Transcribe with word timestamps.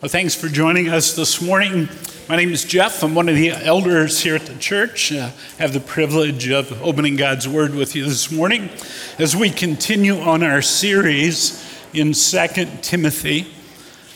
Well, 0.00 0.08
thanks 0.08 0.32
for 0.32 0.46
joining 0.46 0.90
us 0.90 1.16
this 1.16 1.42
morning. 1.42 1.88
My 2.28 2.36
name 2.36 2.52
is 2.52 2.64
Jeff. 2.64 3.02
I'm 3.02 3.16
one 3.16 3.28
of 3.28 3.34
the 3.34 3.50
elders 3.50 4.20
here 4.20 4.36
at 4.36 4.46
the 4.46 4.54
church. 4.54 5.10
Uh, 5.10 5.32
I 5.58 5.62
have 5.62 5.72
the 5.72 5.80
privilege 5.80 6.48
of 6.50 6.80
opening 6.84 7.16
God's 7.16 7.48
Word 7.48 7.74
with 7.74 7.96
you 7.96 8.04
this 8.04 8.30
morning 8.30 8.70
as 9.18 9.34
we 9.34 9.50
continue 9.50 10.20
on 10.20 10.44
our 10.44 10.62
series 10.62 11.68
in 11.92 12.12
2 12.12 12.46
Timothy. 12.80 13.52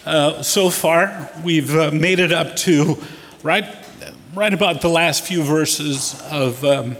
Uh, 0.06 0.40
so 0.44 0.70
far, 0.70 1.28
we've 1.42 1.74
uh, 1.74 1.90
made 1.90 2.20
it 2.20 2.30
up 2.30 2.54
to 2.58 3.02
right, 3.42 3.66
right 4.36 4.54
about 4.54 4.82
the 4.82 4.88
last 4.88 5.24
few 5.24 5.42
verses 5.42 6.22
of 6.30 6.64
um, 6.64 6.96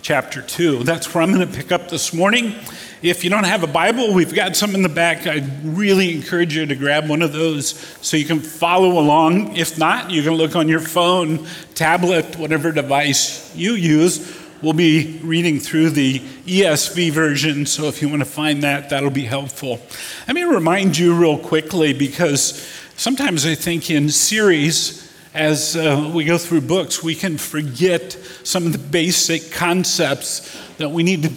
chapter 0.00 0.40
2. 0.40 0.84
That's 0.84 1.12
where 1.14 1.22
I'm 1.22 1.34
going 1.34 1.46
to 1.46 1.54
pick 1.54 1.70
up 1.70 1.90
this 1.90 2.14
morning. 2.14 2.54
If 3.02 3.24
you 3.24 3.30
don't 3.30 3.44
have 3.44 3.62
a 3.62 3.66
Bible, 3.66 4.12
we've 4.12 4.34
got 4.34 4.56
some 4.56 4.74
in 4.74 4.82
the 4.82 4.88
back. 4.90 5.26
I 5.26 5.42
really 5.64 6.14
encourage 6.14 6.54
you 6.54 6.66
to 6.66 6.74
grab 6.74 7.08
one 7.08 7.22
of 7.22 7.32
those 7.32 7.70
so 8.02 8.18
you 8.18 8.26
can 8.26 8.40
follow 8.40 8.98
along. 8.98 9.56
If 9.56 9.78
not, 9.78 10.10
you 10.10 10.22
can 10.22 10.34
look 10.34 10.54
on 10.54 10.68
your 10.68 10.80
phone, 10.80 11.46
tablet, 11.74 12.36
whatever 12.36 12.72
device 12.72 13.56
you 13.56 13.72
use. 13.72 14.38
We'll 14.60 14.74
be 14.74 15.18
reading 15.22 15.60
through 15.60 15.90
the 15.90 16.18
ESV 16.18 17.10
version, 17.12 17.64
so 17.64 17.84
if 17.84 18.02
you 18.02 18.10
want 18.10 18.20
to 18.20 18.28
find 18.28 18.62
that, 18.64 18.90
that'll 18.90 19.08
be 19.08 19.24
helpful. 19.24 19.80
Let 20.26 20.34
me 20.34 20.42
remind 20.42 20.98
you 20.98 21.14
real 21.14 21.38
quickly 21.38 21.94
because 21.94 22.68
sometimes 22.96 23.46
I 23.46 23.54
think 23.54 23.90
in 23.90 24.10
series, 24.10 25.10
as 25.32 25.74
uh, 25.74 26.10
we 26.14 26.26
go 26.26 26.36
through 26.36 26.60
books, 26.60 27.02
we 27.02 27.14
can 27.14 27.38
forget 27.38 28.12
some 28.44 28.66
of 28.66 28.72
the 28.72 28.78
basic 28.78 29.52
concepts 29.52 30.54
that 30.76 30.90
we 30.90 31.02
need 31.02 31.22
to 31.22 31.32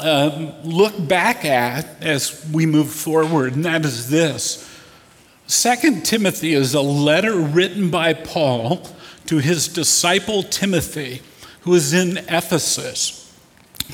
um, 0.00 0.52
look 0.62 0.94
back 1.08 1.44
at 1.44 1.86
as 2.02 2.48
we 2.52 2.66
move 2.66 2.90
forward, 2.90 3.54
and 3.54 3.64
that 3.64 3.84
is 3.84 4.08
this. 4.08 4.68
Second 5.46 6.04
Timothy 6.04 6.54
is 6.54 6.74
a 6.74 6.80
letter 6.80 7.36
written 7.36 7.90
by 7.90 8.14
Paul 8.14 8.88
to 9.26 9.38
his 9.38 9.68
disciple 9.68 10.42
Timothy, 10.42 11.20
who 11.62 11.74
is 11.74 11.92
in 11.92 12.18
Ephesus. 12.28 13.18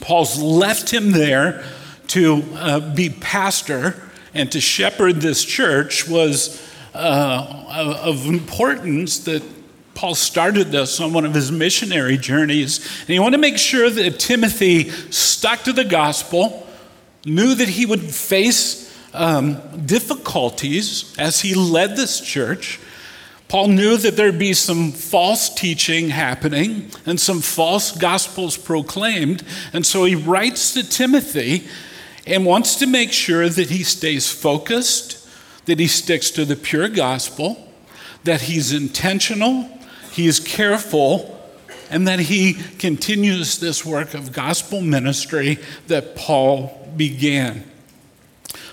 Paul's 0.01 0.41
left 0.41 0.93
him 0.93 1.13
there 1.13 1.65
to 2.09 2.45
uh, 2.55 2.95
be 2.95 3.11
pastor 3.11 4.09
and 4.35 4.51
to 4.53 4.61
shepherd 4.61 5.17
this 5.17 5.45
church 5.45 6.09
was 6.09 6.65
uh, 6.95 7.99
of 8.03 8.27
importance 8.27 9.19
that 9.21 9.43
Paul 9.99 10.15
started 10.15 10.71
this 10.71 11.01
on 11.01 11.13
one 11.13 11.25
of 11.25 11.35
his 11.35 11.51
missionary 11.51 12.19
journeys, 12.19 12.79
and 13.01 13.09
he 13.09 13.19
wanted 13.19 13.39
to 13.39 13.41
make 13.41 13.59
sure 13.59 13.91
that 13.91 14.21
Timothy 14.21 14.91
stuck 15.11 15.65
to 15.65 15.73
the 15.73 15.85
gospel, 15.85 16.69
knew 17.25 17.53
that 17.57 17.69
he 17.69 17.85
would 17.85 18.03
face 18.03 18.97
um, 19.13 19.61
difficulties 19.87 21.17
as 21.19 21.41
he 21.41 21.53
led 21.53 21.97
this 21.97 22.21
church. 22.21 22.79
Paul 23.49 23.67
knew 23.67 23.97
that 23.97 24.15
there'd 24.15 24.39
be 24.39 24.53
some 24.53 24.93
false 24.93 25.53
teaching 25.53 26.11
happening 26.11 26.93
and 27.05 27.19
some 27.19 27.41
false 27.41 27.91
gospels 27.91 28.57
proclaimed, 28.57 29.43
and 29.73 29.85
so 29.85 30.05
he 30.05 30.15
writes 30.15 30.75
to 30.75 30.89
Timothy 30.89 31.67
and 32.25 32.47
wants 32.47 32.77
to 32.77 32.87
make 32.87 33.13
sure 33.13 33.49
that 33.49 33.71
he 33.71 33.83
stays 33.83 34.31
focused, 34.31 35.29
that 35.65 35.81
he 35.81 35.89
sticks 35.89 36.31
to 36.31 36.45
the 36.45 36.55
pure 36.55 36.89
gospel, 36.89 37.69
that 38.23 38.43
he's 38.43 38.73
intentional, 38.73 39.69
he 40.19 40.27
is 40.27 40.41
careful 40.41 41.41
and 41.91 42.09
that 42.09 42.19
he 42.19 42.55
continues 42.81 43.61
this 43.61 43.85
work 43.85 44.15
of 44.15 44.33
gospel 44.33 44.81
ministry 44.81 45.61
that 45.87 46.17
Paul 46.17 46.91
began. 46.97 47.63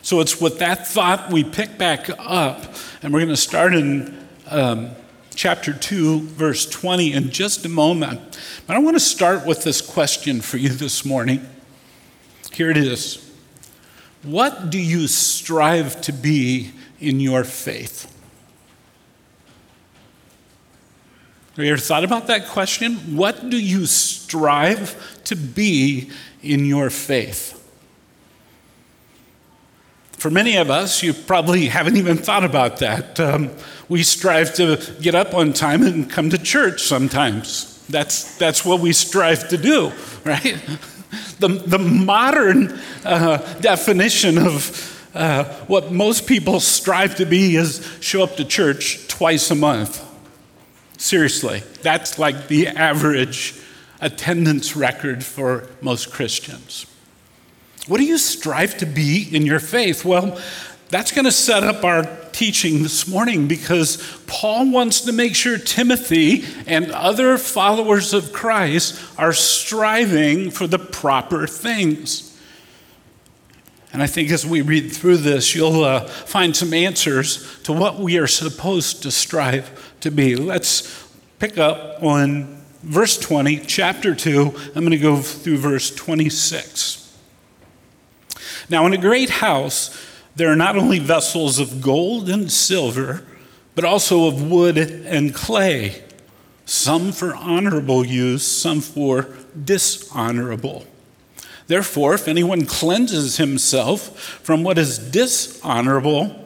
So 0.02 0.22
it's 0.22 0.42
with 0.42 0.58
that 0.58 0.88
thought 0.88 1.32
we 1.32 1.44
pick 1.44 1.78
back 1.78 2.10
up, 2.18 2.74
and 3.04 3.14
we're 3.14 3.20
going 3.20 3.30
to 3.30 3.38
start 3.38 3.76
in 3.76 4.28
um, 4.48 4.90
chapter 5.36 5.72
2, 5.72 6.22
verse 6.22 6.68
20 6.68 7.14
in 7.14 7.30
just 7.30 7.64
a 7.64 7.70
moment. 7.70 8.40
But 8.66 8.76
I 8.76 8.80
want 8.80 8.96
to 8.96 9.00
start 9.00 9.46
with 9.46 9.64
this 9.64 9.82
question 9.82 10.42
for 10.42 10.58
you 10.58 10.70
this 10.70 11.06
morning. 11.06 11.48
Here 12.54 12.72
it 12.72 12.78
is 12.78 13.32
What 14.24 14.72
do 14.72 14.80
you 14.80 15.08
strive 15.08 16.02
to 16.02 16.12
be 16.12 16.72
in 17.00 17.20
your 17.20 17.44
faith? 17.44 18.15
Have 21.56 21.64
you 21.64 21.72
ever 21.72 21.80
thought 21.80 22.04
about 22.04 22.28
that 22.28 22.50
question? 22.50 22.96
What 23.16 23.50
do 23.50 23.58
you 23.58 23.86
strive 23.86 25.22
to 25.24 25.38
be 25.38 26.10
in 26.44 26.66
your 26.66 26.90
faith? 26.90 27.54
For 30.12 30.30
many 30.30 30.58
of 30.58 30.70
us, 30.70 31.02
you 31.02 31.14
probably 31.14 31.68
haven't 31.68 31.96
even 31.96 32.18
thought 32.18 32.44
about 32.44 32.80
that. 32.80 33.22
Um, 33.22 33.52
we 33.88 34.04
strive 34.04 34.54
to 34.56 34.82
get 35.00 35.16
up 35.16 35.34
on 35.34 35.54
time 35.54 35.84
and 35.84 36.10
come 36.10 36.30
to 36.32 36.38
church 36.38 36.84
sometimes. 36.84 37.86
That's, 37.88 38.38
that's 38.38 38.66
what 38.66 38.82
we 38.82 38.92
strive 38.92 39.48
to 39.48 39.58
do, 39.58 39.94
right? 40.26 40.62
The, 41.40 41.48
the 41.48 41.80
modern 41.80 42.78
uh, 43.06 43.38
definition 43.62 44.38
of 44.40 45.10
uh, 45.16 45.46
what 45.68 45.94
most 45.94 46.28
people 46.28 46.60
strive 46.60 47.16
to 47.16 47.26
be 47.26 47.56
is 47.56 47.98
show 48.02 48.24
up 48.24 48.36
to 48.36 48.44
church 48.44 49.08
twice 49.08 49.50
a 49.52 49.56
month. 49.56 50.05
Seriously, 50.98 51.62
that's 51.82 52.18
like 52.18 52.48
the 52.48 52.68
average 52.68 53.56
attendance 54.02 54.76
record 54.76 55.24
for 55.24 55.68
most 55.82 56.12
Christians. 56.12 56.86
What 57.88 57.98
do 57.98 58.04
you 58.04 58.18
strive 58.18 58.78
to 58.78 58.86
be 58.86 59.28
in 59.32 59.46
your 59.46 59.60
faith? 59.60 60.04
Well, 60.04 60.40
that's 60.90 61.12
going 61.12 61.26
to 61.26 61.32
set 61.32 61.64
up 61.64 61.84
our 61.84 62.04
teaching 62.32 62.84
this 62.84 63.08
morning 63.08 63.48
because 63.48 63.98
Paul 64.28 64.72
wants 64.72 65.02
to 65.02 65.12
make 65.12 65.36
sure 65.36 65.58
Timothy 65.58 66.46
and 66.68 66.92
other 66.92 67.38
followers 67.38 68.14
of 68.14 68.34
Christ 68.34 69.02
are 69.18 69.34
striving 69.34 70.52
for 70.52 70.68
the 70.68 70.80
proper 70.80 71.48
things. 71.48 72.40
And 73.94 74.04
I 74.04 74.08
think 74.08 74.30
as 74.32 74.46
we 74.46 74.62
read 74.62 74.92
through 74.92 75.18
this, 75.18 75.56
you'll 75.56 75.84
uh, 75.84 76.02
find 76.06 76.56
some 76.56 76.74
answers 76.74 77.62
to 77.64 77.72
what 77.72 77.98
we 77.98 78.18
are 78.18 78.28
supposed 78.28 79.04
to 79.04 79.12
strive 79.12 79.85
to 80.06 80.12
be. 80.12 80.36
Let's 80.36 81.04
pick 81.40 81.58
up 81.58 82.02
on 82.04 82.62
verse 82.84 83.18
20, 83.18 83.58
chapter 83.62 84.14
2. 84.14 84.54
I'm 84.76 84.82
going 84.82 84.92
to 84.92 84.98
go 85.00 85.18
through 85.18 85.58
verse 85.58 85.94
26. 85.94 87.12
Now, 88.70 88.86
in 88.86 88.94
a 88.94 89.00
great 89.00 89.32
house, 89.32 90.00
there 90.36 90.52
are 90.52 90.56
not 90.56 90.78
only 90.78 91.00
vessels 91.00 91.58
of 91.58 91.82
gold 91.82 92.30
and 92.30 92.52
silver, 92.52 93.26
but 93.74 93.84
also 93.84 94.28
of 94.28 94.48
wood 94.48 94.78
and 94.78 95.34
clay, 95.34 96.04
some 96.68 97.12
for 97.12 97.36
honorable 97.36 98.06
use, 98.06 98.46
some 98.46 98.82
for 98.82 99.28
dishonorable. 99.64 100.86
Therefore, 101.66 102.14
if 102.14 102.28
anyone 102.28 102.68
cleanses 102.68 103.38
himself 103.38 104.20
from 104.20 104.64
what 104.64 104.78
is 104.78 105.00
dishonorable, 105.00 106.46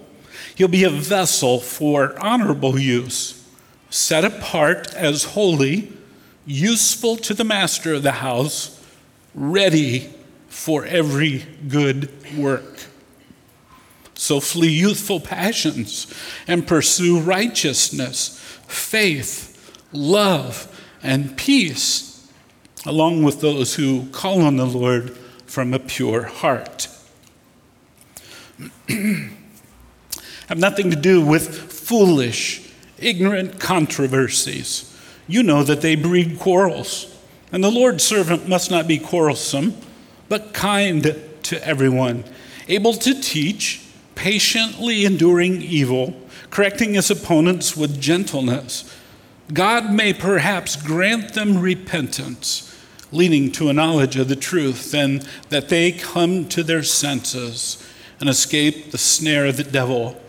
he'll 0.56 0.70
be 0.70 0.86
a 0.86 0.90
vessel 0.90 1.60
for 1.60 2.18
honorable 2.20 2.80
use 2.80 3.39
set 3.90 4.24
apart 4.24 4.94
as 4.94 5.24
holy, 5.24 5.92
useful 6.46 7.16
to 7.18 7.34
the 7.34 7.44
master 7.44 7.94
of 7.94 8.04
the 8.04 8.14
house, 8.14 8.84
ready 9.34 10.14
for 10.48 10.86
every 10.86 11.46
good 11.68 12.10
work. 12.38 12.86
So 14.16 14.40
flee 14.40 14.70
youthful 14.70 15.20
passions 15.20 16.14
and 16.48 16.68
pursue 16.68 17.20
righteousness, 17.20 18.38
faith, 18.68 19.80
love, 19.94 20.68
and 21.02 21.38
peace, 21.38 22.30
along 22.86 23.24
with 23.24 23.42
those 23.42 23.76
who 23.76 24.08
call 24.08 24.42
on 24.42 24.58
the 24.58 24.66
Lord 24.66 25.16
from 25.46 25.74
a 25.74 25.80
pure 25.80 26.24
heart. 26.24 26.88
Have 28.90 30.58
nothing 30.58 30.90
to 30.92 30.98
do 30.98 31.26
with 31.26 31.72
foolish 31.72 32.69
ignorant 33.02 33.60
controversies. 33.60 34.96
You 35.28 35.44
know 35.44 35.64
that 35.64 35.82
they 35.82 35.96
breed 35.96 36.40
quarrels. 36.40 37.16
And 37.52 37.64
the 37.64 37.72
Lord's 37.72 38.04
servant 38.04 38.48
must 38.48 38.70
not 38.70 38.88
be 38.88 39.00
quarrelsome, 39.00 39.76
but 40.28 40.54
kind 40.54 41.16
to 41.44 41.68
everyone, 41.68 42.24
able 42.68 42.94
to 42.94 43.20
teach, 43.20 43.86
patiently 44.16 45.06
enduring 45.06 45.62
evil, 45.62 46.14
correcting 46.50 46.94
his 46.94 47.10
opponents 47.10 47.76
with 47.76 48.00
gentleness. 48.00 48.96
God 49.52 49.92
may 49.92 50.14
perhaps 50.14 50.76
grant 50.76 51.34
them 51.34 51.60
repentance, 51.60 52.66
leading 53.12 53.52
to 53.54 53.70
a 53.70 53.74
knowledge 53.74 54.16
of 54.16 54.28
the 54.28 54.36
truth, 54.36 54.94
and 54.94 55.28
that 55.50 55.70
they 55.70 55.92
come 55.92 56.48
to 56.50 56.62
their 56.62 56.84
senses 56.84 57.84
and 58.20 58.30
escape 58.30 58.92
the 58.92 58.98
snare 58.98 59.48
of 59.48 59.58
the 59.58 59.64
devil 59.64 60.20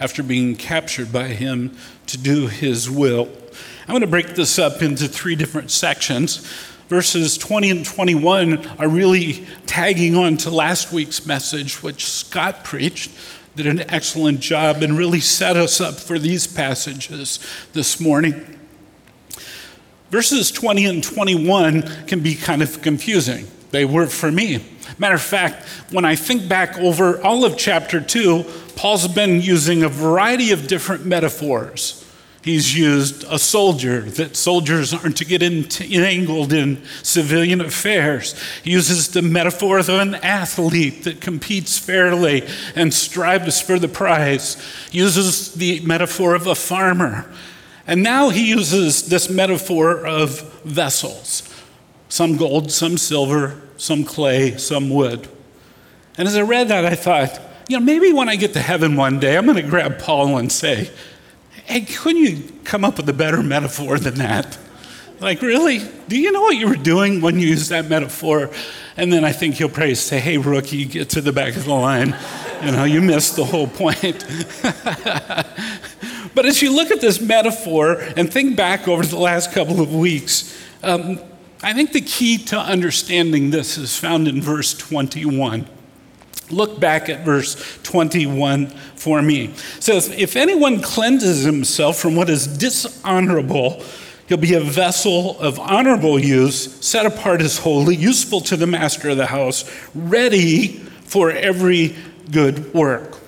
after 0.00 0.22
being 0.22 0.56
captured 0.56 1.12
by 1.12 1.28
him 1.28 1.76
to 2.06 2.18
do 2.18 2.46
his 2.46 2.90
will. 2.90 3.28
I'm 3.82 3.92
going 3.92 4.00
to 4.02 4.06
break 4.06 4.34
this 4.34 4.58
up 4.58 4.82
into 4.82 5.08
three 5.08 5.34
different 5.34 5.70
sections. 5.70 6.46
Verses 6.88 7.36
20 7.36 7.70
and 7.70 7.84
21 7.84 8.66
are 8.78 8.88
really 8.88 9.46
tagging 9.66 10.14
on 10.14 10.36
to 10.38 10.50
last 10.50 10.92
week's 10.92 11.26
message, 11.26 11.82
which 11.82 12.06
Scott 12.06 12.64
preached. 12.64 13.10
did 13.56 13.66
an 13.66 13.80
excellent 13.90 14.40
job 14.40 14.82
and 14.82 14.96
really 14.96 15.20
set 15.20 15.56
us 15.56 15.80
up 15.80 15.94
for 15.94 16.18
these 16.18 16.46
passages 16.46 17.40
this 17.72 18.00
morning. 18.00 18.58
Verses 20.10 20.50
20 20.50 20.86
and 20.86 21.04
21 21.04 21.82
can 22.06 22.20
be 22.20 22.34
kind 22.34 22.62
of 22.62 22.80
confusing. 22.80 23.46
They 23.70 23.84
were 23.84 24.06
for 24.06 24.32
me. 24.32 24.64
Matter 24.96 25.16
of 25.16 25.22
fact, 25.22 25.66
when 25.90 26.06
I 26.06 26.16
think 26.16 26.48
back 26.48 26.78
over 26.78 27.20
all 27.22 27.44
of 27.44 27.58
chapter 27.58 28.00
2, 28.00 28.44
Paul's 28.78 29.08
been 29.08 29.42
using 29.42 29.82
a 29.82 29.88
variety 29.88 30.52
of 30.52 30.68
different 30.68 31.04
metaphors. 31.04 32.08
He's 32.42 32.78
used 32.78 33.24
a 33.24 33.36
soldier, 33.36 34.02
that 34.02 34.36
soldiers 34.36 34.94
aren't 34.94 35.16
to 35.16 35.24
get 35.24 35.42
entangled 35.42 36.52
in 36.52 36.84
civilian 37.02 37.60
affairs. 37.60 38.40
He 38.62 38.70
uses 38.70 39.08
the 39.08 39.20
metaphor 39.20 39.80
of 39.80 39.88
an 39.88 40.14
athlete 40.14 41.02
that 41.02 41.20
competes 41.20 41.76
fairly 41.76 42.46
and 42.76 42.94
strives 42.94 43.60
for 43.60 43.80
the 43.80 43.88
prize. 43.88 44.56
He 44.92 44.98
uses 44.98 45.54
the 45.54 45.80
metaphor 45.80 46.36
of 46.36 46.46
a 46.46 46.54
farmer. 46.54 47.28
And 47.84 48.04
now 48.04 48.28
he 48.28 48.48
uses 48.48 49.08
this 49.08 49.28
metaphor 49.28 50.06
of 50.06 50.52
vessels 50.62 51.52
some 52.08 52.36
gold, 52.36 52.70
some 52.70 52.96
silver, 52.96 53.60
some 53.76 54.04
clay, 54.04 54.56
some 54.56 54.88
wood. 54.88 55.28
And 56.16 56.28
as 56.28 56.36
I 56.36 56.42
read 56.42 56.68
that, 56.68 56.84
I 56.84 56.94
thought, 56.94 57.47
you 57.68 57.78
know, 57.78 57.84
maybe 57.84 58.12
when 58.12 58.28
I 58.28 58.36
get 58.36 58.54
to 58.54 58.60
heaven 58.60 58.96
one 58.96 59.20
day, 59.20 59.36
I'm 59.36 59.44
going 59.44 59.56
to 59.56 59.62
grab 59.62 59.98
Paul 59.98 60.38
and 60.38 60.50
say, 60.50 60.90
Hey, 61.64 61.82
couldn't 61.82 62.22
you 62.22 62.52
come 62.64 62.82
up 62.82 62.96
with 62.96 63.08
a 63.10 63.12
better 63.12 63.42
metaphor 63.42 63.98
than 63.98 64.14
that? 64.14 64.58
Like, 65.20 65.42
really? 65.42 65.80
Do 66.08 66.18
you 66.18 66.32
know 66.32 66.40
what 66.40 66.56
you 66.56 66.66
were 66.66 66.76
doing 66.76 67.20
when 67.20 67.38
you 67.38 67.48
used 67.48 67.68
that 67.68 67.90
metaphor? 67.90 68.50
And 68.96 69.12
then 69.12 69.22
I 69.22 69.32
think 69.32 69.56
he'll 69.56 69.68
probably 69.68 69.94
say, 69.96 70.18
Hey, 70.18 70.38
rookie, 70.38 70.86
get 70.86 71.10
to 71.10 71.20
the 71.20 71.32
back 71.32 71.56
of 71.56 71.66
the 71.66 71.74
line. 71.74 72.16
You 72.64 72.72
know, 72.72 72.84
you 72.84 73.02
missed 73.02 73.36
the 73.36 73.44
whole 73.44 73.66
point. 73.66 74.24
but 76.34 76.46
as 76.46 76.62
you 76.62 76.74
look 76.74 76.90
at 76.90 77.02
this 77.02 77.20
metaphor 77.20 78.00
and 78.16 78.32
think 78.32 78.56
back 78.56 78.88
over 78.88 79.04
the 79.04 79.18
last 79.18 79.52
couple 79.52 79.80
of 79.80 79.94
weeks, 79.94 80.58
um, 80.82 81.20
I 81.62 81.74
think 81.74 81.92
the 81.92 82.00
key 82.00 82.38
to 82.46 82.58
understanding 82.58 83.50
this 83.50 83.76
is 83.76 83.96
found 83.98 84.26
in 84.26 84.40
verse 84.40 84.72
21. 84.74 85.68
Look 86.50 86.80
back 86.80 87.08
at 87.08 87.24
verse 87.24 87.78
21 87.82 88.68
for 88.96 89.20
me. 89.22 89.46
It 89.46 89.82
says, 89.82 90.08
If 90.08 90.36
anyone 90.36 90.80
cleanses 90.80 91.44
himself 91.44 91.98
from 91.98 92.16
what 92.16 92.30
is 92.30 92.46
dishonorable, 92.46 93.82
he'll 94.28 94.38
be 94.38 94.54
a 94.54 94.60
vessel 94.60 95.38
of 95.40 95.58
honorable 95.58 96.18
use, 96.18 96.74
set 96.84 97.06
apart 97.06 97.42
as 97.42 97.58
holy, 97.58 97.96
useful 97.96 98.40
to 98.42 98.56
the 98.56 98.66
master 98.66 99.10
of 99.10 99.16
the 99.16 99.26
house, 99.26 99.64
ready 99.94 100.68
for 101.04 101.30
every 101.30 101.96
good 102.30 102.72
work. 102.74 103.18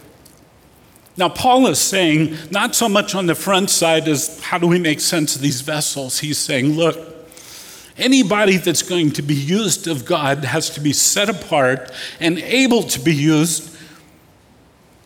Now, 1.17 1.29
Paul 1.29 1.67
is 1.67 1.79
saying, 1.79 2.37
not 2.51 2.75
so 2.75 2.89
much 2.89 3.15
on 3.15 3.27
the 3.27 3.35
front 3.35 3.69
side 3.69 4.09
as 4.09 4.41
how 4.41 4.57
do 4.59 4.67
we 4.67 4.79
make 4.79 5.01
sense 5.01 5.37
of 5.37 5.43
these 5.43 5.61
vessels. 5.61 6.21
He's 6.21 6.39
saying, 6.39 6.77
look, 6.77 7.10
Anybody 8.01 8.57
that's 8.57 8.83
going 8.83 9.13
to 9.13 9.23
be 9.23 9.35
used 9.35 9.87
of 9.87 10.07
God 10.07 10.45
has 10.45 10.71
to 10.71 10.81
be 10.81 10.93
set 10.93 11.29
apart 11.29 11.93
and 12.19 12.39
able 12.39 12.83
to 12.85 12.99
be 12.99 13.15
used. 13.15 13.77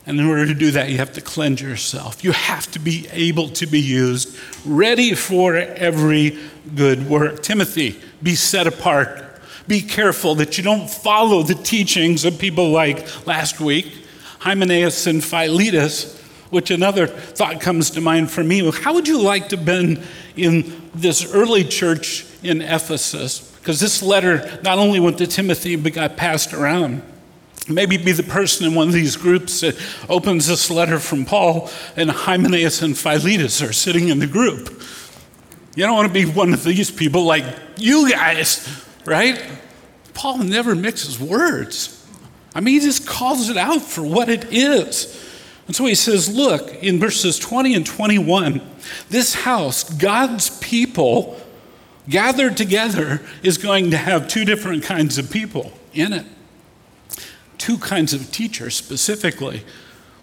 And 0.07 0.21
in 0.21 0.27
order 0.27 0.47
to 0.47 0.55
do 0.55 0.71
that, 0.71 0.91
you 0.91 0.99
have 0.99 1.13
to 1.15 1.21
cleanse 1.21 1.61
yourself. 1.61 2.23
You 2.23 2.33
have 2.33 2.71
to 2.73 2.79
be 2.79 3.09
able 3.11 3.49
to 3.51 3.67
be 3.67 3.81
used, 3.81 4.39
ready 4.65 5.15
for 5.15 5.57
every 5.57 6.39
good 6.75 7.09
work. 7.09 7.43
Timothy, 7.43 8.01
be 8.23 8.37
set 8.37 8.67
apart. 8.67 9.25
Be 9.67 9.81
careful 9.81 10.37
that 10.37 10.57
you 10.57 10.63
don't 10.63 10.89
follow 10.89 11.43
the 11.43 11.55
teachings 11.55 12.25
of 12.25 12.39
people 12.39 12.71
like 12.71 13.27
last 13.27 13.61
week, 13.61 13.93
Hymenaeus 14.39 15.07
and 15.07 15.25
Philetus, 15.25 16.24
which 16.55 16.71
another 16.71 17.07
thought 17.07 17.61
comes 17.61 17.91
to 17.91 18.01
mind 18.01 18.31
for 18.31 18.45
me. 18.45 18.71
How 18.71 18.95
would 18.95 19.09
you 19.09 19.21
like 19.21 19.49
to 19.51 19.57
have 19.57 19.67
been 19.67 20.03
in 20.37 20.91
this 20.95 21.35
early 21.35 21.65
church 21.65 22.25
in 22.43 22.63
Ephesus, 22.63 23.51
because 23.59 23.81
this 23.81 24.03
letter 24.03 24.61
not 24.63 24.79
only 24.79 25.01
went 25.01 25.19
to 25.19 25.27
Timothy, 25.27 25.77
but 25.77 25.93
got 25.93 26.17
passed 26.17 26.55
around. 26.55 27.03
Maybe 27.69 27.97
be 27.97 28.13
the 28.13 28.23
person 28.23 28.67
in 28.67 28.75
one 28.75 28.89
of 28.89 28.95
these 28.95 29.17
groups 29.17 29.61
that 29.61 29.77
opens 30.09 30.47
this 30.47 30.71
letter 30.71 30.99
from 30.99 31.25
Paul, 31.25 31.71
and 31.97 32.11
Hymenaeus 32.11 32.83
and 32.83 32.97
Philetus 32.97 33.63
are 33.63 33.73
sitting 33.73 34.09
in 34.09 34.19
the 34.19 34.27
group. 34.27 34.83
You 35.75 35.85
don't 35.85 35.97
want 35.97 36.07
to 36.07 36.15
be 36.15 36.27
one 36.27 36.53
of 36.53 36.63
these 36.63 36.91
people 36.91 37.25
like 37.25 37.45
you 37.79 38.11
guys, 38.11 38.85
right? 39.05 39.43
Paul 40.13 40.39
never 40.39 40.75
mixes 40.75 41.19
words. 41.19 42.07
I 42.55 42.61
mean, 42.61 42.75
he 42.75 42.81
just 42.81 43.07
calls 43.07 43.51
it 43.51 43.57
out 43.57 43.83
for 43.83 44.03
what 44.03 44.29
it 44.29 44.53
is. 44.53 45.21
And 45.67 45.75
so 45.75 45.87
he 45.87 45.95
says, 45.95 46.35
Look, 46.35 46.75
in 46.83 46.99
verses 46.99 47.39
20 47.39 47.75
and 47.75 47.87
21, 47.87 48.61
this 49.09 49.35
house, 49.35 49.85
God's 49.85 50.59
people, 50.59 51.41
gathered 52.09 52.57
together 52.57 53.23
is 53.43 53.59
going 53.59 53.91
to 53.91 53.97
have 53.97 54.29
two 54.29 54.45
different 54.45 54.83
kinds 54.83 55.19
of 55.19 55.31
people 55.31 55.73
in 55.93 56.13
it. 56.13 56.27
Two 57.59 57.79
kinds 57.79 58.13
of 58.13 58.31
teachers 58.31 58.75
specifically 58.75 59.63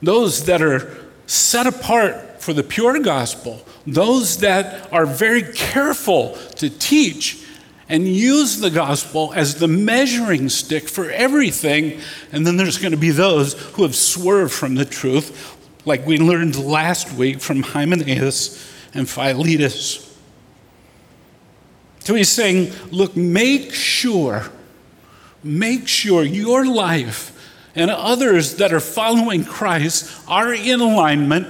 those 0.03 0.45
that 0.45 0.63
are 0.63 0.97
set 1.27 1.67
apart 1.67 2.41
for 2.41 2.53
the 2.53 2.63
pure 2.63 2.99
gospel, 2.99 3.63
those 3.85 4.37
that 4.39 4.91
are 4.91 5.05
very 5.05 5.44
careful 5.44 6.35
to 6.55 6.71
teach 6.71 7.40
and 7.91 8.07
use 8.07 8.61
the 8.61 8.69
gospel 8.69 9.33
as 9.35 9.55
the 9.55 9.67
measuring 9.67 10.47
stick 10.47 10.88
for 10.88 11.11
everything. 11.11 11.99
And 12.31 12.47
then 12.47 12.55
there's 12.55 12.77
going 12.77 12.93
to 12.93 12.97
be 12.97 13.11
those 13.11 13.53
who 13.73 13.83
have 13.83 13.97
swerved 13.97 14.53
from 14.53 14.75
the 14.75 14.85
truth, 14.85 15.57
like 15.83 16.07
we 16.07 16.17
learned 16.17 16.55
last 16.55 17.11
week 17.11 17.41
from 17.41 17.61
Hymenaeus 17.61 18.73
and 18.93 19.09
Philetus. 19.09 20.17
So 21.99 22.15
he's 22.15 22.29
saying, 22.29 22.71
look, 22.91 23.17
make 23.17 23.73
sure, 23.73 24.49
make 25.44 25.85
sure 25.85 26.23
your 26.23 26.65
life 26.65 27.37
and 27.75 27.91
others 27.91 28.55
that 28.55 28.71
are 28.71 28.79
following 28.79 29.44
Christ 29.44 30.09
are 30.29 30.53
in 30.53 30.79
alignment 30.79 31.45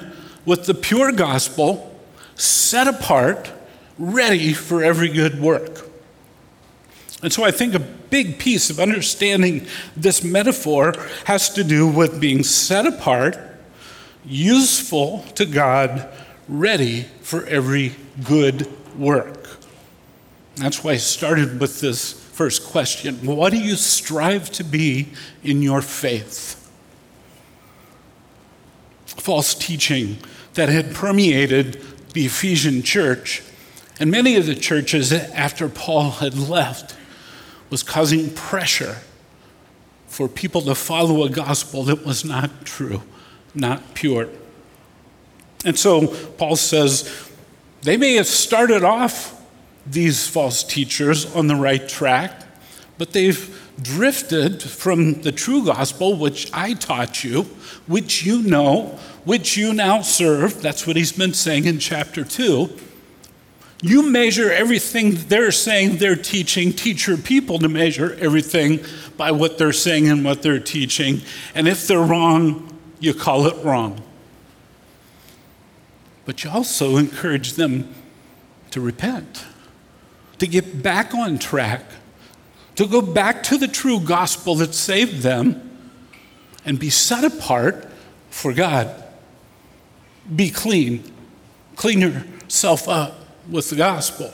with 0.45 0.65
the 0.65 0.73
pure 0.73 1.11
gospel, 1.11 1.95
set 2.33 2.87
apart, 2.87 3.51
ready 3.99 4.53
for 4.53 4.83
every 4.83 5.09
good 5.09 5.39
work. 5.39 5.90
And 7.21 7.31
so 7.31 7.43
I 7.43 7.51
think 7.51 7.75
a 7.75 7.79
big 7.79 8.39
piece 8.39 8.69
of 8.69 8.79
understanding 8.79 9.67
this 9.95 10.23
metaphor 10.23 10.93
has 11.25 11.49
to 11.51 11.63
do 11.63 11.87
with 11.87 12.19
being 12.19 12.43
set 12.43 12.85
apart, 12.85 13.37
useful 14.25 15.23
to 15.35 15.45
God, 15.45 16.07
ready 16.47 17.03
for 17.21 17.45
every 17.45 17.95
good 18.23 18.67
work. 18.97 19.49
That's 20.55 20.83
why 20.83 20.91
I 20.91 20.97
started 20.97 21.59
with 21.59 21.79
this 21.79 22.11
first 22.11 22.65
question 22.65 23.25
What 23.25 23.51
do 23.51 23.59
you 23.59 23.75
strive 23.75 24.49
to 24.51 24.63
be 24.63 25.09
in 25.43 25.61
your 25.61 25.81
faith? 25.81 26.57
False 29.05 29.53
teaching 29.53 30.17
that 30.55 30.69
had 30.69 30.93
permeated 30.93 31.81
the 32.13 32.25
Ephesian 32.25 32.81
church 32.81 33.43
and 33.99 34.09
many 34.09 34.35
of 34.35 34.47
the 34.47 34.55
churches 34.55 35.13
after 35.13 35.69
Paul 35.69 36.09
had 36.09 36.35
left 36.35 36.95
was 37.71 37.81
causing 37.81 38.29
pressure 38.31 38.97
for 40.07 40.27
people 40.27 40.61
to 40.61 40.75
follow 40.75 41.23
a 41.23 41.29
gospel 41.29 41.83
that 41.85 42.05
was 42.05 42.23
not 42.23 42.65
true, 42.65 43.01
not 43.55 43.95
pure. 43.95 44.29
And 45.65 45.79
so 45.79 46.07
Paul 46.37 46.57
says 46.57 47.29
they 47.81 47.97
may 47.97 48.15
have 48.15 48.27
started 48.27 48.83
off 48.83 49.41
these 49.87 50.27
false 50.27 50.63
teachers 50.63 51.33
on 51.33 51.47
the 51.47 51.55
right 51.55 51.87
track, 51.87 52.43
but 52.97 53.13
they've 53.13 53.57
drifted 53.81 54.61
from 54.61 55.21
the 55.21 55.31
true 55.31 55.65
gospel, 55.65 56.17
which 56.17 56.51
I 56.53 56.73
taught 56.73 57.23
you, 57.23 57.43
which 57.87 58.23
you 58.23 58.43
know, 58.43 58.99
which 59.23 59.55
you 59.57 59.73
now 59.73 60.01
serve. 60.01 60.61
That's 60.61 60.85
what 60.85 60.97
he's 60.97 61.13
been 61.13 61.33
saying 61.33 61.65
in 61.65 61.79
chapter 61.79 62.23
2. 62.23 62.69
You 63.81 64.03
measure 64.09 64.51
everything 64.51 65.15
they're 65.27 65.51
saying 65.51 65.97
they're 65.97 66.15
teaching, 66.15 66.71
teach 66.71 67.07
your 67.07 67.17
people 67.17 67.57
to 67.59 67.67
measure 67.67 68.15
everything 68.19 68.79
by 69.17 69.31
what 69.31 69.57
they're 69.57 69.73
saying 69.73 70.07
and 70.07 70.23
what 70.23 70.43
they're 70.43 70.59
teaching. 70.59 71.21
And 71.55 71.67
if 71.67 71.87
they're 71.87 71.99
wrong, 71.99 72.79
you 72.99 73.15
call 73.15 73.47
it 73.47 73.65
wrong. 73.65 74.01
But 76.25 76.43
you 76.43 76.51
also 76.51 76.97
encourage 76.97 77.53
them 77.53 77.93
to 78.69 78.79
repent 78.79 79.45
to 80.41 80.47
get 80.47 80.81
back 80.81 81.13
on 81.13 81.37
track, 81.37 81.83
to 82.73 82.87
go 82.87 82.99
back 82.99 83.43
to 83.43 83.59
the 83.59 83.67
true 83.67 83.99
gospel 83.99 84.55
that 84.55 84.73
saved 84.73 85.21
them, 85.21 85.69
and 86.65 86.79
be 86.79 86.89
set 86.89 87.23
apart 87.23 87.87
for 88.31 88.51
God. 88.51 89.03
Be 90.35 90.49
clean. 90.49 91.03
Clean 91.75 92.01
yourself 92.01 92.89
up 92.89 93.20
with 93.49 93.69
the 93.69 93.75
gospel. 93.75 94.31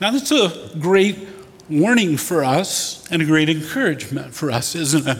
Now, 0.00 0.10
that's 0.10 0.30
a 0.30 0.70
great 0.78 1.28
warning 1.68 2.16
for 2.16 2.44
us 2.44 3.06
and 3.10 3.22
a 3.22 3.24
great 3.24 3.48
encouragement 3.48 4.34
for 4.34 4.50
us, 4.50 4.74
isn't 4.74 5.08
it? 5.08 5.18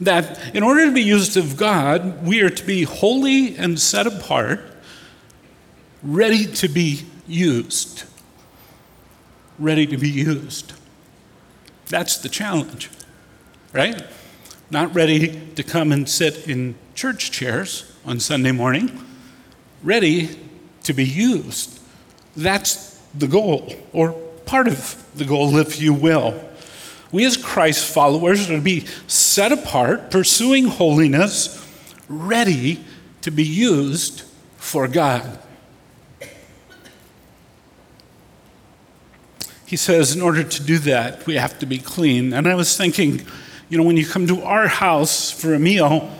that 0.00 0.54
in 0.54 0.62
order 0.62 0.86
to 0.86 0.92
be 0.92 1.02
used 1.02 1.36
of 1.36 1.56
God, 1.56 2.26
we 2.26 2.40
are 2.42 2.50
to 2.50 2.64
be 2.64 2.82
holy 2.82 3.56
and 3.56 3.78
set 3.78 4.06
apart, 4.06 4.60
ready 6.02 6.46
to 6.46 6.68
be 6.68 7.06
used. 7.26 8.04
Ready 9.58 9.86
to 9.86 9.96
be 9.96 10.10
used. 10.10 10.72
That's 11.86 12.18
the 12.18 12.28
challenge, 12.28 12.90
right? 13.72 14.04
Not 14.70 14.94
ready 14.94 15.40
to 15.54 15.62
come 15.62 15.92
and 15.92 16.08
sit 16.08 16.48
in 16.48 16.74
church 16.94 17.30
chairs 17.30 17.92
on 18.04 18.18
Sunday 18.20 18.52
morning, 18.52 19.04
ready 19.82 20.38
to 20.84 20.92
be 20.92 21.04
used. 21.04 21.80
That's 22.36 22.98
the 23.14 23.26
goal, 23.26 23.74
or 23.92 24.12
part 24.46 24.68
of 24.68 25.04
the 25.14 25.24
goal, 25.24 25.56
if 25.56 25.80
you 25.80 25.92
will. 25.92 26.40
We, 27.12 27.24
as 27.24 27.36
Christ 27.36 27.92
followers, 27.92 28.50
are 28.50 28.56
to 28.56 28.60
be 28.60 28.86
set 29.06 29.52
apart, 29.52 30.10
pursuing 30.10 30.66
holiness, 30.66 31.64
ready 32.08 32.84
to 33.22 33.30
be 33.30 33.44
used 33.44 34.22
for 34.56 34.88
God. 34.88 35.38
He 39.66 39.76
says, 39.76 40.14
in 40.14 40.22
order 40.22 40.42
to 40.42 40.62
do 40.62 40.78
that, 40.78 41.26
we 41.26 41.34
have 41.36 41.58
to 41.60 41.66
be 41.66 41.78
clean. 41.78 42.32
And 42.32 42.46
I 42.46 42.54
was 42.54 42.76
thinking, 42.76 43.22
you 43.68 43.78
know, 43.78 43.84
when 43.84 43.96
you 43.96 44.06
come 44.06 44.26
to 44.26 44.42
our 44.42 44.68
house 44.68 45.30
for 45.30 45.54
a 45.54 45.58
meal, 45.58 46.10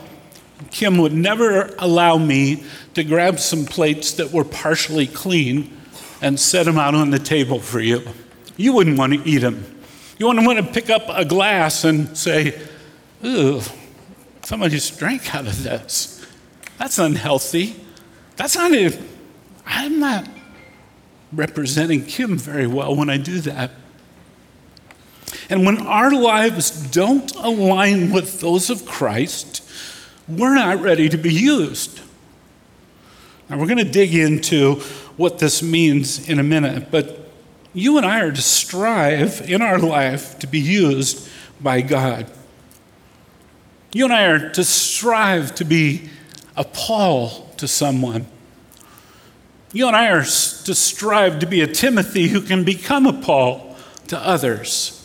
Kim 0.71 0.97
would 0.97 1.13
never 1.13 1.73
allow 1.79 2.17
me 2.17 2.63
to 2.93 3.03
grab 3.03 3.39
some 3.39 3.65
plates 3.65 4.13
that 4.13 4.31
were 4.31 4.43
partially 4.43 5.07
clean 5.07 5.75
and 6.21 6.39
set 6.39 6.65
them 6.65 6.77
out 6.77 6.95
on 6.95 7.09
the 7.09 7.19
table 7.19 7.59
for 7.59 7.79
you. 7.79 8.01
You 8.57 8.73
wouldn't 8.73 8.97
want 8.97 9.13
to 9.13 9.29
eat 9.29 9.39
them. 9.39 9.65
You 10.17 10.27
wouldn't 10.27 10.45
want 10.45 10.59
to 10.59 10.65
pick 10.65 10.89
up 10.89 11.03
a 11.09 11.25
glass 11.25 11.83
and 11.83 12.17
say, 12.17 12.59
Ooh, 13.23 13.61
somebody 14.43 14.75
just 14.75 14.97
drank 14.97 15.35
out 15.35 15.47
of 15.47 15.63
this. 15.63 16.25
That's 16.77 16.97
unhealthy. 16.99 17.75
That's 18.35 18.55
not 18.55 18.71
a, 18.73 18.97
I'm 19.65 19.99
not 19.99 20.27
representing 21.31 22.05
Kim 22.05 22.37
very 22.37 22.67
well 22.67 22.95
when 22.95 23.09
I 23.09 23.17
do 23.17 23.39
that. 23.41 23.71
And 25.49 25.65
when 25.65 25.77
our 25.79 26.11
lives 26.11 26.71
don't 26.89 27.33
align 27.35 28.11
with 28.11 28.39
those 28.39 28.69
of 28.69 28.85
Christ, 28.85 29.61
we're 30.27 30.55
not 30.55 30.81
ready 30.81 31.09
to 31.09 31.17
be 31.17 31.33
used. 31.33 32.01
Now, 33.49 33.59
we're 33.59 33.67
going 33.67 33.77
to 33.77 33.83
dig 33.83 34.15
into 34.15 34.75
what 35.17 35.39
this 35.39 35.61
means 35.61 36.27
in 36.27 36.39
a 36.39 36.43
minute, 36.43 36.89
but 36.89 37.29
you 37.73 37.97
and 37.97 38.05
I 38.05 38.21
are 38.21 38.31
to 38.31 38.41
strive 38.41 39.41
in 39.49 39.61
our 39.61 39.77
life 39.77 40.39
to 40.39 40.47
be 40.47 40.59
used 40.59 41.29
by 41.61 41.81
God. 41.81 42.25
You 43.93 44.05
and 44.05 44.13
I 44.13 44.25
are 44.25 44.49
to 44.49 44.63
strive 44.63 45.55
to 45.55 45.65
be 45.65 46.09
a 46.57 46.63
Paul 46.63 47.49
to 47.57 47.67
someone. 47.67 48.25
You 49.73 49.87
and 49.87 49.95
I 49.95 50.09
are 50.09 50.23
to 50.23 50.75
strive 50.75 51.39
to 51.39 51.45
be 51.45 51.61
a 51.61 51.67
Timothy 51.67 52.29
who 52.29 52.41
can 52.41 52.63
become 52.63 53.05
a 53.05 53.13
Paul 53.13 53.75
to 54.07 54.17
others. 54.17 55.04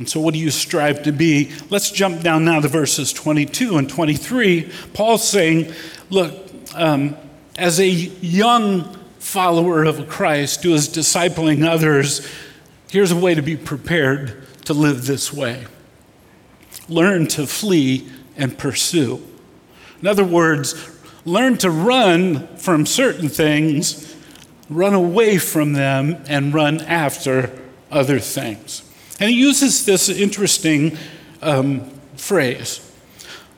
And 0.00 0.08
so, 0.08 0.18
what 0.18 0.32
do 0.32 0.40
you 0.40 0.50
strive 0.50 1.02
to 1.02 1.12
be? 1.12 1.52
Let's 1.68 1.90
jump 1.90 2.22
down 2.22 2.46
now 2.46 2.58
to 2.58 2.68
verses 2.68 3.12
22 3.12 3.76
and 3.76 3.86
23. 3.88 4.72
Paul's 4.94 5.28
saying, 5.28 5.74
Look, 6.08 6.34
um, 6.74 7.18
as 7.58 7.78
a 7.78 7.86
young 7.86 8.96
follower 9.18 9.84
of 9.84 10.08
Christ 10.08 10.62
who 10.62 10.72
is 10.72 10.88
discipling 10.88 11.68
others, 11.68 12.26
here's 12.90 13.12
a 13.12 13.16
way 13.16 13.34
to 13.34 13.42
be 13.42 13.58
prepared 13.58 14.46
to 14.64 14.72
live 14.72 15.04
this 15.04 15.34
way 15.34 15.66
learn 16.88 17.26
to 17.26 17.46
flee 17.46 18.08
and 18.38 18.56
pursue. 18.56 19.22
In 20.00 20.08
other 20.08 20.24
words, 20.24 20.98
learn 21.26 21.58
to 21.58 21.70
run 21.70 22.46
from 22.56 22.86
certain 22.86 23.28
things, 23.28 24.16
run 24.70 24.94
away 24.94 25.36
from 25.36 25.74
them, 25.74 26.24
and 26.26 26.54
run 26.54 26.80
after 26.80 27.50
other 27.90 28.18
things. 28.18 28.89
And 29.20 29.30
he 29.30 29.36
uses 29.36 29.84
this 29.84 30.08
interesting 30.08 30.96
um, 31.42 31.82
phrase 32.16 32.86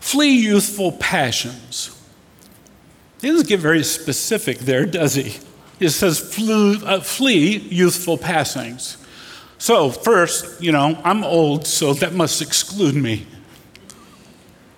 flee 0.01 0.33
youthful 0.33 0.93
passions. 0.93 1.97
He 3.21 3.29
doesn't 3.29 3.49
get 3.49 3.61
very 3.61 3.85
specific 3.85 4.59
there, 4.59 4.85
does 4.85 5.15
he? 5.15 5.39
He 5.79 5.89
says 5.89 6.19
flee, 6.19 6.81
uh, 6.85 7.01
flee 7.01 7.59
youthful 7.59 8.19
passings. 8.19 8.97
So, 9.59 9.91
first, 9.91 10.61
you 10.61 10.73
know, 10.73 11.01
I'm 11.05 11.23
old, 11.23 11.69
so 11.69 11.95
that 11.95 12.15
must 12.15 12.43
exclude 12.43 12.97
me. 12.97 13.27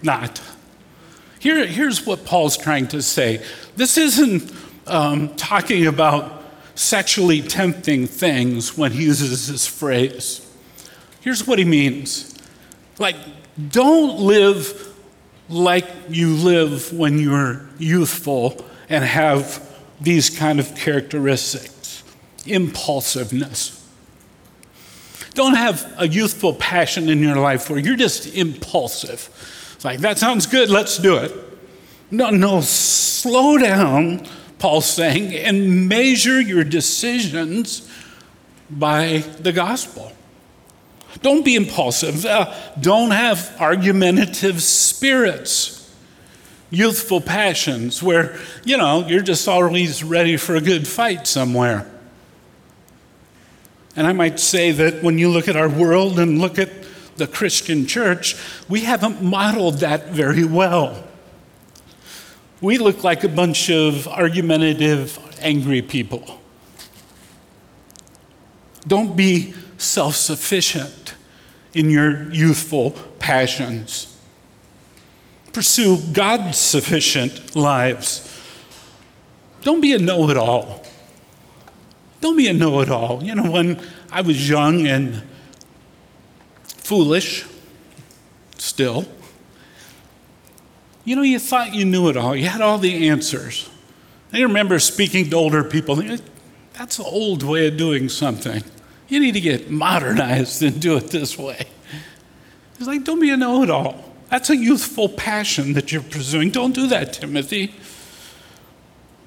Not. 0.03 0.43
Here, 1.39 1.67
here's 1.67 2.05
what 2.05 2.27
Paul's 2.27 2.59
trying 2.59 2.89
to 2.89 3.01
say 3.01 3.43
this 3.77 3.97
isn't 3.97 4.53
um, 4.87 5.35
talking 5.37 5.87
about 5.87 6.43
sexually 6.75 7.41
tempting 7.41 8.07
things 8.07 8.77
when 8.77 8.93
he 8.93 9.05
uses 9.05 9.49
this 9.49 9.67
phrase. 9.67 10.44
Here's 11.25 11.47
what 11.47 11.59
he 11.59 11.65
means 11.65 12.39
like, 12.99 13.17
don't 13.71 14.21
live 14.21 14.95
like 15.49 15.89
you 16.11 16.35
live 16.35 16.93
when 16.93 17.19
you're 17.19 17.67
youthful 17.79 18.63
and 18.91 19.03
have 19.03 19.67
these 20.03 20.29
kind 20.29 20.61
of 20.61 20.75
characteristics 20.77 22.05
impulsiveness. 22.45 23.81
Don't 25.33 25.55
have 25.55 25.95
a 25.97 26.07
youthful 26.07 26.53
passion 26.53 27.09
in 27.09 27.21
your 27.21 27.37
life 27.37 27.71
where 27.71 27.79
you're 27.79 27.97
just 27.97 28.35
impulsive. 28.35 29.31
It's 29.77 29.85
like, 29.85 30.01
that 30.01 30.19
sounds 30.19 30.47
good, 30.47 30.69
let's 30.69 30.99
do 30.99 31.17
it. 31.17 31.33
No, 32.11 32.29
no, 32.29 32.61
slow 32.61 33.57
down, 33.57 34.27
Paul's 34.59 34.85
saying, 34.85 35.35
and 35.35 35.89
measure 35.89 36.39
your 36.39 36.65
decisions 36.65 37.91
by 38.69 39.25
the 39.41 39.53
gospel. 39.53 40.13
Don't 41.23 41.45
be 41.45 41.55
impulsive. 41.55 42.25
Uh, 42.25 42.53
don't 42.81 43.11
have 43.11 43.57
argumentative 43.61 44.63
spirits, 44.63 45.95
youthful 46.71 47.21
passions 47.21 48.03
where, 48.03 48.39
you 48.65 48.77
know, 48.77 49.07
you're 49.07 49.23
just 49.23 49.49
always 49.49 50.03
ready 50.03 50.37
for 50.37 50.55
a 50.57 50.61
good 50.61 50.87
fight 50.87 51.27
somewhere. 51.27 51.91
And 53.97 54.07
I 54.07 54.13
might 54.13 54.41
say 54.41 54.73
that 54.73 55.03
when 55.03 55.19
you 55.19 55.31
look 55.31 55.47
at 55.49 55.57
our 55.57 55.69
world 55.69 56.19
and 56.19 56.41
look 56.41 56.59
at 56.59 56.71
the 57.17 57.27
Christian 57.27 57.87
church, 57.87 58.37
we 58.69 58.81
haven't 58.81 59.23
modeled 59.23 59.79
that 59.79 60.09
very 60.09 60.45
well. 60.45 61.05
We 62.61 62.79
look 62.79 63.05
like 63.05 63.23
a 63.25 63.29
bunch 63.29 63.71
of 63.71 64.09
argumentative, 64.09 65.19
angry 65.41 65.83
people. 65.83 66.41
Don't 68.87 69.17
be 69.17 69.55
self 69.79 70.17
sufficient 70.17 71.04
in 71.75 71.91
your 71.91 72.33
youthful 72.33 72.93
passions. 73.19 74.17
Pursue 75.53 75.99
God 76.13 76.55
sufficient 76.55 77.55
lives. 77.55 78.31
Don't 79.63 79.81
be 79.81 79.93
a 79.93 79.99
know 79.99 80.29
it 80.31 80.37
all. 80.37 80.83
Don't 82.21 82.37
be 82.37 82.49
a 82.49 82.53
know 82.53 82.81
it 82.81 82.91
all. 82.91 83.23
You 83.23 83.35
know, 83.35 83.51
when 83.51 83.81
I 84.11 84.21
was 84.21 84.49
young 84.49 84.87
and 84.87 85.23
foolish, 86.65 87.47
still, 88.59 89.07
you 91.05 91.17
know, 91.17 91.23
you 91.23 91.39
thought 91.39 91.75
you 91.75 91.85
knew 91.85 92.09
it 92.09 92.17
all. 92.17 92.35
You 92.35 92.49
had 92.49 92.61
all 92.61 92.79
the 92.79 93.09
answers. 93.09 93.69
I 94.33 94.41
remember 94.41 94.79
speaking 94.79 95.31
to 95.31 95.37
older 95.37 95.63
people. 95.63 95.97
That's 96.73 96.99
an 96.99 97.05
old 97.07 97.43
way 97.43 97.69
of 97.69 97.77
doing 97.77 98.09
something. 98.09 98.65
You 99.15 99.21
need 99.21 99.35
to 99.35 99.41
get 99.41 99.71
modernized 99.71 100.61
and 100.65 100.83
do 100.83 100.97
it 100.97 101.13
this 101.13 101.39
way. 101.39 101.67
He's 102.77 102.89
like, 102.89 103.05
don't 103.05 103.21
be 103.21 103.31
a 103.31 103.37
know 103.37 103.63
it 103.63 103.71
all. 103.71 104.13
That's 104.29 104.51
a 104.51 104.57
youthful 104.57 105.09
passion 105.09 105.75
that 105.75 105.93
you're 105.93 106.03
pursuing. 106.03 106.51
Don't 106.51 106.75
do 106.75 106.89
that, 106.89 107.13
Timothy. 107.13 107.77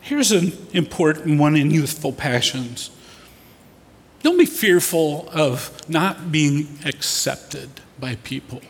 Here's 0.02 0.34
an 0.34 0.52
important 0.74 1.40
one 1.40 1.56
in 1.56 1.72
youthful 1.72 2.12
passions 2.12 2.90
don't 4.24 4.38
be 4.38 4.46
fearful 4.46 5.30
of 5.32 5.72
not 5.90 6.34
being 6.34 6.80
accepted 6.84 7.70
by 7.98 8.16
people. 8.16 8.62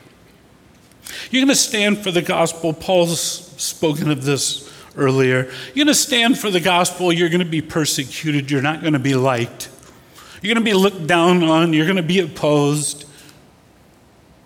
You're 1.31 1.41
going 1.41 1.47
to 1.47 1.55
stand 1.55 1.97
for 1.97 2.11
the 2.11 2.21
gospel. 2.21 2.73
Paul's 2.73 3.19
spoken 3.59 4.11
of 4.11 4.23
this 4.23 4.71
earlier. 4.95 5.45
You're 5.73 5.85
going 5.85 5.87
to 5.87 5.95
stand 5.95 6.37
for 6.37 6.51
the 6.51 6.59
gospel. 6.59 7.11
You're 7.11 7.29
going 7.29 7.39
to 7.39 7.45
be 7.45 7.63
persecuted. 7.63 8.51
You're 8.51 8.61
not 8.61 8.81
going 8.81 8.93
to 8.93 8.99
be 8.99 9.15
liked. 9.15 9.69
You're 10.41 10.53
going 10.53 10.63
to 10.63 10.71
be 10.71 10.77
looked 10.77 11.07
down 11.07 11.43
on, 11.43 11.73
you're 11.73 11.85
going 11.85 11.97
to 11.97 12.03
be 12.03 12.19
opposed. 12.19 13.05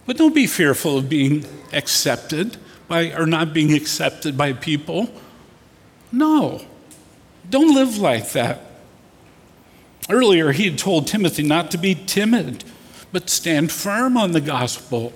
But 0.05 0.17
don't 0.17 0.35
be 0.35 0.47
fearful 0.47 0.97
of 0.97 1.09
being 1.09 1.45
accepted 1.73 2.57
by 2.87 3.11
or 3.13 3.25
not 3.25 3.53
being 3.53 3.73
accepted 3.73 4.37
by 4.37 4.53
people. 4.53 5.09
No. 6.11 6.61
Don't 7.49 7.73
live 7.73 7.97
like 7.97 8.31
that. 8.31 8.59
Earlier, 10.09 10.51
he 10.51 10.65
had 10.65 10.77
told 10.77 11.07
Timothy 11.07 11.43
not 11.43 11.71
to 11.71 11.77
be 11.77 11.95
timid, 11.95 12.63
but 13.11 13.29
stand 13.29 13.71
firm 13.71 14.17
on 14.17 14.31
the 14.31 14.41
gospel. 14.41 15.13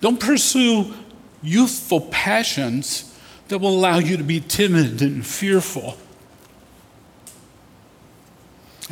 Don't 0.00 0.20
pursue 0.20 0.94
youthful 1.42 2.00
passions 2.00 3.16
that 3.48 3.58
will 3.58 3.70
allow 3.76 3.98
you 3.98 4.16
to 4.16 4.24
be 4.24 4.40
timid 4.40 5.02
and 5.02 5.26
fearful. 5.26 5.96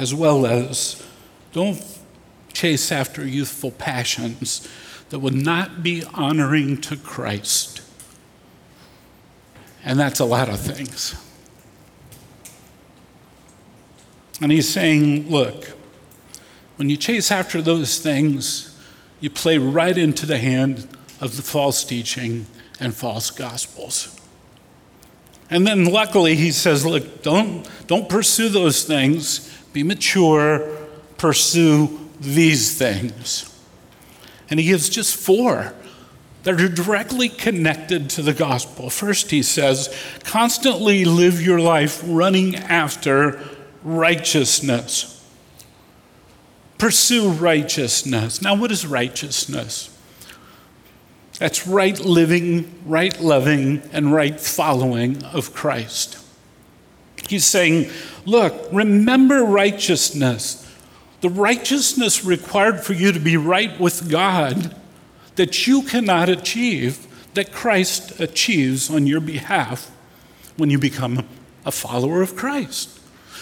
As 0.00 0.14
well 0.14 0.46
as 0.46 1.06
don't 1.52 1.84
chase 2.54 2.90
after 2.90 3.26
youthful 3.26 3.70
passions 3.70 4.66
that 5.10 5.18
would 5.18 5.34
not 5.34 5.82
be 5.82 6.02
honoring 6.14 6.80
to 6.80 6.96
Christ. 6.96 7.82
And 9.84 10.00
that's 10.00 10.18
a 10.18 10.24
lot 10.24 10.48
of 10.48 10.58
things. 10.58 11.14
And 14.40 14.50
he's 14.50 14.70
saying, 14.70 15.28
look, 15.28 15.66
when 16.76 16.88
you 16.88 16.96
chase 16.96 17.30
after 17.30 17.60
those 17.60 17.98
things, 17.98 18.74
you 19.20 19.28
play 19.28 19.58
right 19.58 19.98
into 19.98 20.24
the 20.24 20.38
hand 20.38 20.88
of 21.20 21.36
the 21.36 21.42
false 21.42 21.84
teaching 21.84 22.46
and 22.80 22.94
false 22.94 23.30
gospels. 23.30 24.18
And 25.50 25.66
then 25.66 25.84
luckily 25.84 26.36
he 26.36 26.52
says, 26.52 26.86
look, 26.86 27.22
don't, 27.22 27.68
don't 27.86 28.08
pursue 28.08 28.48
those 28.48 28.84
things. 28.84 29.46
Be 29.72 29.82
mature, 29.82 30.76
pursue 31.16 32.10
these 32.20 32.76
things. 32.76 33.46
And 34.48 34.58
he 34.58 34.66
gives 34.66 34.88
just 34.88 35.16
four 35.16 35.74
that 36.42 36.60
are 36.60 36.68
directly 36.68 37.28
connected 37.28 38.08
to 38.10 38.22
the 38.22 38.32
gospel. 38.32 38.90
First, 38.90 39.30
he 39.30 39.42
says, 39.42 39.94
constantly 40.24 41.04
live 41.04 41.40
your 41.40 41.60
life 41.60 42.02
running 42.04 42.56
after 42.56 43.40
righteousness. 43.82 45.16
Pursue 46.78 47.30
righteousness. 47.30 48.40
Now, 48.40 48.54
what 48.54 48.72
is 48.72 48.86
righteousness? 48.86 49.96
That's 51.38 51.66
right 51.66 51.98
living, 51.98 52.72
right 52.84 53.18
loving, 53.20 53.82
and 53.92 54.12
right 54.12 54.40
following 54.40 55.22
of 55.24 55.54
Christ. 55.54 56.19
He's 57.28 57.44
saying, 57.44 57.90
look, 58.24 58.68
remember 58.72 59.44
righteousness. 59.44 60.66
The 61.20 61.28
righteousness 61.28 62.24
required 62.24 62.80
for 62.80 62.92
you 62.92 63.12
to 63.12 63.20
be 63.20 63.36
right 63.36 63.78
with 63.78 64.10
God 64.10 64.74
that 65.36 65.66
you 65.66 65.82
cannot 65.82 66.28
achieve, 66.28 67.06
that 67.34 67.52
Christ 67.52 68.20
achieves 68.20 68.90
on 68.90 69.06
your 69.06 69.20
behalf 69.20 69.90
when 70.56 70.70
you 70.70 70.78
become 70.78 71.26
a 71.64 71.72
follower 71.72 72.22
of 72.22 72.36
Christ. 72.36 72.98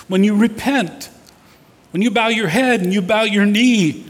When 0.09 0.25
you 0.25 0.37
repent, 0.37 1.11
when 1.93 2.03
you 2.03 2.11
bow 2.11 2.29
your 2.29 2.49
head 2.49 2.81
and 2.81 2.93
you 2.93 3.03
bow 3.03 3.23
your 3.23 3.47
knee, 3.47 4.07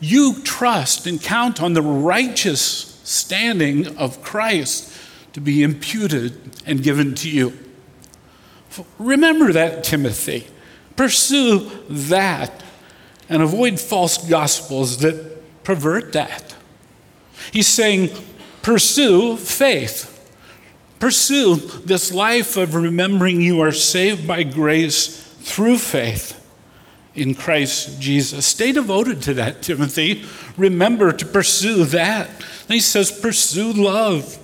you 0.00 0.42
trust 0.42 1.06
and 1.06 1.20
count 1.20 1.62
on 1.62 1.72
the 1.72 1.82
righteous 1.82 3.00
standing 3.04 3.96
of 3.96 4.22
Christ 4.22 4.94
to 5.32 5.40
be 5.40 5.62
imputed 5.62 6.38
and 6.66 6.82
given 6.82 7.14
to 7.16 7.30
you. 7.30 7.52
Remember 8.98 9.52
that, 9.52 9.84
Timothy. 9.84 10.46
Pursue 10.96 11.70
that 11.88 12.64
and 13.28 13.42
avoid 13.42 13.78
false 13.78 14.18
gospels 14.28 14.98
that 14.98 15.64
pervert 15.64 16.12
that. 16.12 16.54
He's 17.52 17.66
saying, 17.66 18.10
pursue 18.62 19.36
faith. 19.36 20.14
Pursue 20.98 21.56
this 21.84 22.12
life 22.12 22.56
of 22.56 22.74
remembering 22.74 23.40
you 23.40 23.60
are 23.60 23.72
saved 23.72 24.26
by 24.26 24.42
grace 24.42 25.22
through 25.40 25.78
faith 25.78 26.34
in 27.14 27.34
Christ 27.34 28.00
Jesus. 28.00 28.46
Stay 28.46 28.72
devoted 28.72 29.22
to 29.22 29.34
that, 29.34 29.62
Timothy. 29.62 30.24
Remember 30.56 31.12
to 31.12 31.26
pursue 31.26 31.84
that. 31.84 32.28
And 32.28 32.74
he 32.74 32.80
says, 32.80 33.12
pursue 33.12 33.72
love. 33.72 34.38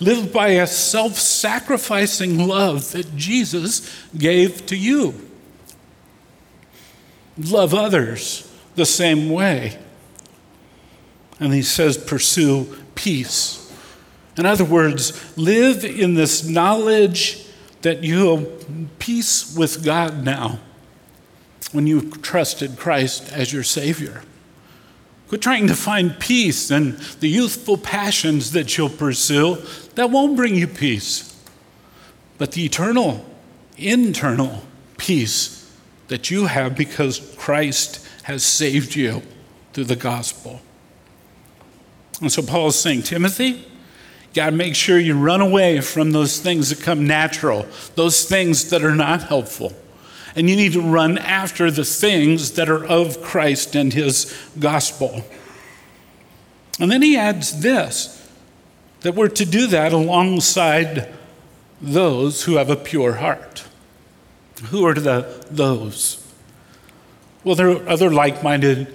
Live 0.00 0.32
by 0.32 0.48
a 0.48 0.66
self 0.66 1.14
sacrificing 1.18 2.46
love 2.46 2.92
that 2.92 3.16
Jesus 3.16 4.06
gave 4.16 4.66
to 4.66 4.76
you. 4.76 5.14
Love 7.38 7.74
others 7.74 8.50
the 8.74 8.86
same 8.86 9.30
way. 9.30 9.78
And 11.38 11.54
he 11.54 11.62
says, 11.62 11.96
pursue 11.96 12.76
peace. 12.94 13.72
In 14.36 14.46
other 14.46 14.64
words, 14.64 15.36
live 15.36 15.84
in 15.84 16.14
this 16.14 16.46
knowledge 16.46 17.46
that 17.82 18.04
you 18.04 18.36
have 18.36 18.98
peace 18.98 19.56
with 19.56 19.84
God 19.84 20.22
now 20.22 20.60
when 21.72 21.86
you 21.86 22.10
trusted 22.10 22.76
Christ 22.76 23.32
as 23.32 23.52
your 23.52 23.62
Savior. 23.62 24.22
Quit 25.30 25.42
trying 25.42 25.68
to 25.68 25.76
find 25.76 26.18
peace 26.18 26.72
and 26.72 26.98
the 27.20 27.28
youthful 27.28 27.78
passions 27.78 28.50
that 28.50 28.76
you'll 28.76 28.88
pursue. 28.88 29.58
That 29.94 30.10
won't 30.10 30.34
bring 30.34 30.56
you 30.56 30.66
peace. 30.66 31.40
But 32.36 32.50
the 32.50 32.64
eternal, 32.64 33.24
internal 33.76 34.64
peace 34.98 35.72
that 36.08 36.32
you 36.32 36.46
have 36.46 36.76
because 36.76 37.32
Christ 37.38 38.04
has 38.24 38.42
saved 38.42 38.96
you 38.96 39.22
through 39.72 39.84
the 39.84 39.94
gospel. 39.94 40.62
And 42.20 42.32
so 42.32 42.42
Paul 42.42 42.66
is 42.66 42.80
saying, 42.80 43.04
Timothy, 43.04 43.64
got 44.34 44.46
to 44.46 44.56
make 44.56 44.74
sure 44.74 44.98
you 44.98 45.16
run 45.16 45.40
away 45.40 45.80
from 45.80 46.10
those 46.10 46.40
things 46.40 46.70
that 46.70 46.80
come 46.80 47.06
natural, 47.06 47.68
those 47.94 48.24
things 48.24 48.70
that 48.70 48.82
are 48.82 48.96
not 48.96 49.22
helpful 49.22 49.72
and 50.34 50.48
you 50.48 50.56
need 50.56 50.72
to 50.72 50.80
run 50.80 51.18
after 51.18 51.70
the 51.70 51.84
things 51.84 52.52
that 52.52 52.68
are 52.68 52.84
of 52.84 53.22
Christ 53.22 53.74
and 53.74 53.92
his 53.92 54.36
gospel. 54.58 55.24
And 56.78 56.90
then 56.90 57.02
he 57.02 57.16
adds 57.16 57.60
this 57.60 58.16
that 59.00 59.14
we're 59.14 59.28
to 59.28 59.44
do 59.44 59.66
that 59.66 59.92
alongside 59.92 61.08
those 61.80 62.44
who 62.44 62.56
have 62.56 62.68
a 62.68 62.76
pure 62.76 63.14
heart. 63.14 63.64
Who 64.64 64.86
are 64.86 64.94
the 64.94 65.46
those? 65.50 66.26
Well, 67.44 67.54
there 67.54 67.70
are 67.70 67.88
other 67.88 68.10
like 68.10 68.42
minded 68.42 68.94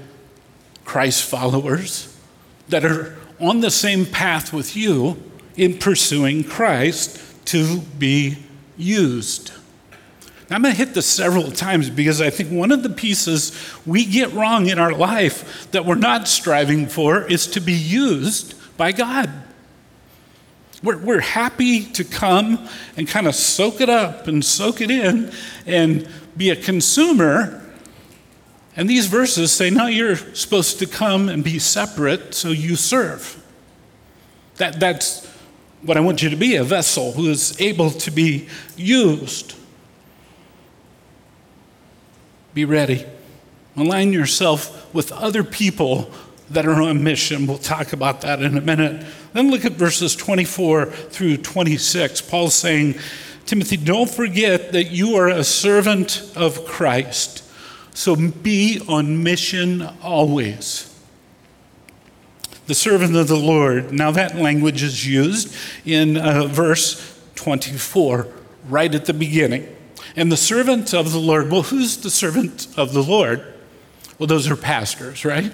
Christ 0.84 1.24
followers 1.24 2.16
that 2.70 2.86
are 2.86 3.18
on 3.40 3.62
the 3.62 3.72
same 3.72 4.06
path 4.06 4.54
with 4.54 4.76
you 4.76 5.22
in 5.58 5.78
pursuing 5.78 6.44
Christ 6.44 7.20
to 7.48 7.80
be 7.80 8.38
used. 8.78 9.52
I'm 10.50 10.62
going 10.62 10.74
to 10.74 10.78
hit 10.78 10.94
this 10.94 11.08
several 11.08 11.52
times 11.52 11.90
because 11.90 12.22
I 12.22 12.30
think 12.30 12.52
one 12.52 12.72
of 12.72 12.84
the 12.84 12.90
pieces 12.90 13.52
we 13.86 14.06
get 14.06 14.32
wrong 14.34 14.68
in 14.68 14.78
our 14.78 14.94
life 14.94 15.72
that 15.72 15.86
we're 15.86 15.96
not 15.96 16.28
striving 16.28 16.88
for 16.88 17.24
is 17.24 17.48
to 17.48 17.60
be 17.60 17.74
used 17.74 18.54
by 18.78 18.92
God. 18.92 19.32
We're, 20.84 20.98
we're 20.98 21.22
happy 21.22 21.86
to 21.94 22.04
come 22.04 22.70
and 22.96 23.08
kind 23.08 23.28
of 23.28 23.34
soak 23.34 23.82
it 23.82 23.90
up 23.90 24.28
and 24.28 24.46
soak 24.46 24.82
it 24.82 24.92
in 24.92 25.32
and 25.66 26.08
be 26.38 26.52
a 26.52 26.56
consumer. 26.56 27.64
And 28.76 28.88
these 28.88 29.08
verses 29.08 29.52
say, 29.52 29.72
no, 29.72 29.88
you're 29.88 30.16
supposed 30.16 30.78
to 30.80 30.86
come 30.86 31.28
and 31.28 31.44
be 31.44 31.58
separate 31.58 32.36
so 32.36 32.50
you 32.50 32.76
serve. 32.76 33.44
That, 34.58 34.80
that's 34.80 35.26
what 35.82 35.98
I 35.98 36.02
want 36.02 36.22
you 36.22 36.30
to 36.30 36.36
be 36.36 36.56
a 36.56 36.64
vessel 36.64 37.14
who 37.14 37.30
is 37.30 37.60
able 37.60 37.90
to 37.90 38.12
be 38.12 38.48
used. 38.76 39.56
Be 42.56 42.64
ready. 42.64 43.06
Align 43.76 44.14
yourself 44.14 44.94
with 44.94 45.12
other 45.12 45.44
people 45.44 46.10
that 46.50 46.66
are 46.66 46.82
on 46.82 47.04
mission. 47.04 47.48
We'll 47.48 47.58
talk 47.58 47.92
about 47.92 48.22
that 48.22 48.42
in 48.42 48.58
a 48.58 48.62
minute. 48.62 49.06
Then 49.34 49.52
look 49.52 49.66
at 49.66 49.74
verses 49.74 50.16
24 50.16 50.86
through 50.86 51.38
26. 51.38 52.22
Paul's 52.22 52.56
saying, 52.56 52.96
Timothy, 53.46 53.76
don't 53.76 54.10
forget 54.10 54.72
that 54.72 54.86
you 54.86 55.18
are 55.18 55.28
a 55.28 55.44
servant 55.44 56.32
of 56.38 56.64
Christ. 56.64 57.44
So 57.94 58.16
be 58.16 58.82
on 58.88 59.22
mission 59.22 59.82
always. 60.02 60.98
The 62.68 62.74
servant 62.74 63.18
of 63.18 63.28
the 63.28 63.36
Lord. 63.36 63.92
Now, 63.92 64.12
that 64.12 64.38
language 64.38 64.82
is 64.82 65.06
used 65.06 65.54
in 65.84 66.16
uh, 66.16 66.48
verse 66.48 67.20
24, 67.36 68.28
right 68.70 68.96
at 68.96 69.06
the 69.06 69.14
beginning. 69.14 69.76
And 70.16 70.32
the 70.32 70.38
servant 70.38 70.94
of 70.94 71.12
the 71.12 71.20
Lord, 71.20 71.52
well, 71.52 71.64
who's 71.64 71.98
the 71.98 72.10
servant 72.10 72.68
of 72.78 72.94
the 72.94 73.04
Lord? 73.04 73.54
Well, 74.18 74.28
those 74.28 74.50
are 74.50 74.56
pastors, 74.56 75.26
right? 75.26 75.52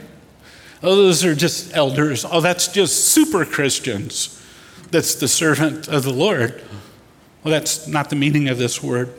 Oh, 0.83 0.95
those 0.95 1.25
are 1.25 1.35
just 1.35 1.75
elders. 1.75 2.25
Oh, 2.29 2.41
that's 2.41 2.67
just 2.67 3.05
super 3.05 3.45
Christians. 3.45 4.41
That's 4.91 5.15
the 5.15 5.27
servant 5.27 5.87
of 5.87 6.03
the 6.03 6.13
Lord. 6.13 6.61
Well, 7.43 7.51
that's 7.51 7.87
not 7.87 8.09
the 8.09 8.15
meaning 8.15 8.49
of 8.49 8.57
this 8.57 8.83
word. 8.83 9.13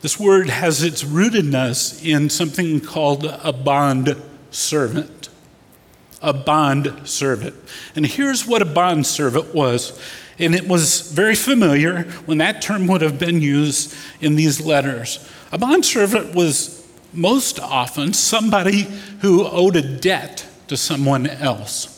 This 0.00 0.18
word 0.18 0.48
has 0.48 0.82
its 0.82 1.02
rootedness 1.02 2.04
in 2.04 2.30
something 2.30 2.80
called 2.80 3.24
a 3.24 3.52
bond 3.52 4.16
servant. 4.50 5.28
A 6.22 6.32
bond 6.32 7.00
servant. 7.04 7.56
And 7.94 8.06
here's 8.06 8.46
what 8.46 8.62
a 8.62 8.66
bond 8.66 9.06
servant 9.06 9.54
was 9.54 10.00
and 10.38 10.54
it 10.54 10.68
was 10.68 11.10
very 11.10 11.34
familiar 11.34 12.02
when 12.26 12.38
that 12.38 12.62
term 12.62 12.86
would 12.86 13.00
have 13.00 13.18
been 13.18 13.40
used 13.40 13.94
in 14.20 14.36
these 14.36 14.60
letters. 14.60 15.28
A 15.50 15.58
bondservant 15.58 16.34
was 16.34 16.86
most 17.12 17.58
often 17.58 18.12
somebody 18.12 18.86
who 19.20 19.46
owed 19.46 19.76
a 19.76 19.82
debt 19.82 20.46
to 20.68 20.76
someone 20.76 21.26
else. 21.26 21.94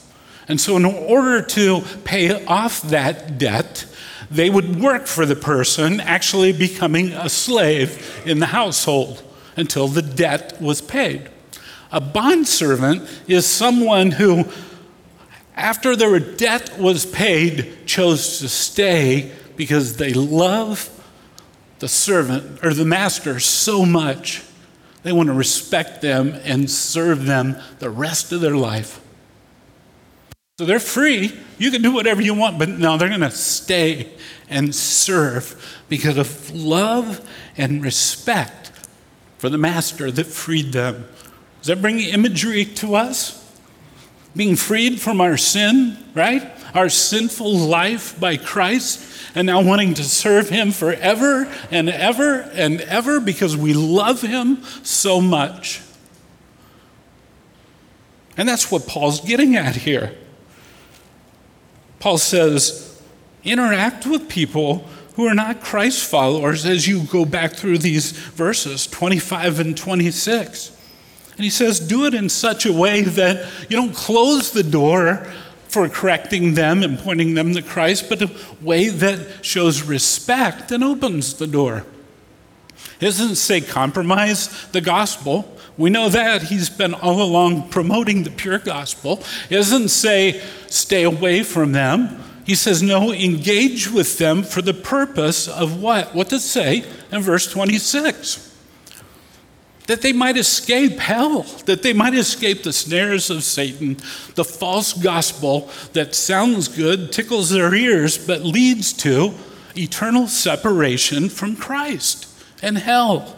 And 0.49 0.61
so, 0.61 0.77
in 0.77 0.85
order 0.85 1.43
to 1.43 1.83
pay 2.05 2.45
off 2.47 2.83
that 2.83 3.39
debt, 3.39 3.87
they 4.31 4.51
would 4.51 4.81
work 4.81 5.07
for 5.07 5.27
the 5.27 5.37
person, 5.37 6.01
actually 6.01 6.53
becoming 6.53 7.13
a 7.13 7.29
slave 7.29 8.23
in 8.25 8.39
the 8.39 8.47
household 8.47 9.23
until 9.57 9.89
the 9.89 10.03
debt 10.03 10.61
was 10.61 10.81
paid. 10.81 11.29
A 11.93 12.01
bondservant 12.01 13.09
is 13.27 13.47
someone 13.47 14.13
who, 14.13 14.45
after 15.61 15.95
their 15.95 16.19
debt 16.19 16.79
was 16.79 17.07
paid, 17.07 17.87
chose 17.87 18.39
to 18.39 18.49
stay 18.49 19.33
because 19.57 19.97
they 19.97 20.13
love 20.13 20.89
the 21.81 21.89
servant 21.89 22.65
or 22.65 22.73
the 22.73 22.85
master 22.85 23.39
so 23.41 23.85
much. 23.85 24.43
They 25.03 25.13
want 25.13 25.29
to 25.29 25.35
respect 25.35 26.03
them 26.03 26.39
and 26.45 26.71
serve 26.71 27.27
them 27.27 27.57
the 27.79 27.91
rest 27.91 28.33
of 28.33 28.41
their 28.41 28.57
life. 28.57 29.01
So 30.59 30.67
they're 30.67 30.79
free. 30.79 31.39
You 31.59 31.71
can 31.71 31.81
do 31.81 31.93
whatever 31.93 32.21
you 32.21 32.35
want, 32.35 32.59
but 32.59 32.69
no, 32.69 32.99
they're 32.99 33.09
going 33.09 33.21
to 33.23 33.31
stay 33.31 34.13
and 34.51 34.75
serve 34.75 35.81
because 35.89 36.19
of 36.19 36.55
love 36.55 37.27
and 37.57 37.83
respect 37.83 38.73
for 39.39 39.49
the 39.49 39.57
master 39.57 40.11
that 40.11 40.27
freed 40.27 40.73
them. 40.73 41.07
Does 41.61 41.69
that 41.69 41.81
bring 41.81 41.99
imagery 42.01 42.67
to 42.67 42.95
us? 42.95 43.40
Being 44.35 44.57
freed 44.57 45.01
from 45.01 45.21
our 45.21 45.37
sin, 45.37 45.97
right? 46.15 46.51
Our 46.75 46.89
sinful 46.89 47.57
life 47.57 48.19
by 48.19 48.37
Christ, 48.37 49.07
and 49.35 49.47
now 49.47 49.61
wanting 49.63 49.95
to 49.95 50.05
serve 50.05 50.49
Him 50.49 50.73
forever 50.73 51.53
and 51.71 51.89
ever 51.89 52.41
and 52.55 52.81
ever 52.83 53.21
because 53.21 53.57
we 53.57 53.75
love 53.75 54.23
Him 54.23 54.63
so 54.83 55.21
much. 55.21 55.81
And 58.37 58.49
that's 58.49 58.71
what 58.71 58.87
Paul's 58.87 59.21
getting 59.21 59.57
at 59.57 59.77
here. 59.77 60.17
Paul 61.99 62.19
says, 62.19 63.03
interact 63.45 64.07
with 64.07 64.29
people 64.29 64.87
who 65.17 65.27
are 65.27 65.35
not 65.35 65.61
Christ 65.61 66.09
followers 66.09 66.65
as 66.65 66.89
you 66.89 67.03
go 67.05 67.25
back 67.25 67.53
through 67.53 67.79
these 67.79 68.13
verses 68.13 68.87
25 68.87 69.61
and 69.61 69.77
26. 69.77 70.77
And 71.41 71.45
he 71.47 71.49
says, 71.49 71.81
do 71.81 72.05
it 72.05 72.13
in 72.13 72.29
such 72.29 72.67
a 72.67 72.73
way 72.73 73.01
that 73.01 73.49
you 73.71 73.75
don't 73.79 73.95
close 73.95 74.51
the 74.51 74.63
door 74.63 75.27
for 75.69 75.89
correcting 75.89 76.53
them 76.53 76.83
and 76.83 76.99
pointing 76.99 77.33
them 77.33 77.55
to 77.55 77.63
Christ, 77.63 78.11
but 78.11 78.21
a 78.21 78.31
way 78.61 78.91
that 78.91 79.43
shows 79.43 79.83
respect 79.83 80.71
and 80.71 80.85
opens 80.85 81.33
the 81.33 81.47
door. 81.47 81.87
It 83.01 83.07
doesn't 83.07 83.37
say 83.37 83.63
compromise 83.63 84.67
the 84.73 84.83
gospel. 84.83 85.57
We 85.79 85.89
know 85.89 86.11
that. 86.11 86.43
He's 86.43 86.69
been 86.69 86.93
all 86.93 87.23
along 87.23 87.71
promoting 87.71 88.25
the 88.25 88.31
pure 88.31 88.59
gospel. 88.59 89.23
It 89.49 89.55
doesn't 89.55 89.89
say 89.89 90.43
stay 90.67 91.05
away 91.05 91.43
from 91.43 91.73
them. 91.73 92.23
He 92.45 92.55
says, 92.55 92.83
no, 92.83 93.15
engage 93.15 93.91
with 93.91 94.19
them 94.19 94.43
for 94.43 94.61
the 94.61 94.75
purpose 94.75 95.49
of 95.49 95.81
what? 95.81 96.15
What 96.15 96.29
does 96.29 96.45
it 96.45 96.49
say 96.49 96.85
in 97.11 97.23
verse 97.23 97.51
26? 97.51 98.50
That 99.91 100.03
they 100.03 100.13
might 100.13 100.37
escape 100.37 101.01
hell, 101.01 101.43
that 101.67 101.83
they 101.83 101.93
might 101.93 102.15
escape 102.15 102.63
the 102.63 102.73
snares 102.73 103.29
of 103.29 103.43
Satan, 103.43 103.97
the 104.37 104.45
false 104.45 104.93
gospel 104.93 105.69
that 105.95 106.15
sounds 106.15 106.69
good, 106.69 107.11
tickles 107.11 107.51
their 107.51 107.75
ears, 107.75 108.17
but 108.17 108.43
leads 108.43 108.93
to 108.95 109.35
eternal 109.77 110.29
separation 110.29 111.29
from 111.29 111.57
Christ 111.57 112.29
and 112.63 112.79
hell. 112.79 113.37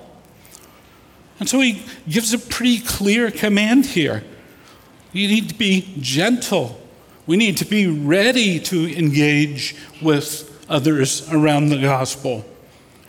And 1.41 1.49
so 1.49 1.59
he 1.61 1.85
gives 2.07 2.35
a 2.35 2.39
pretty 2.39 2.81
clear 2.81 3.31
command 3.31 3.87
here. 3.87 4.23
You 5.13 5.29
need 5.29 5.49
to 5.49 5.55
be 5.55 5.95
gentle 5.99 6.79
we 7.27 7.37
need 7.37 7.57
to 7.59 7.65
be 7.65 7.87
ready 7.87 8.59
to 8.59 8.99
engage 8.99 9.77
with 10.01 10.49
others 10.69 11.31
around 11.31 11.69
the 11.69 11.81
gospel, 11.81 12.45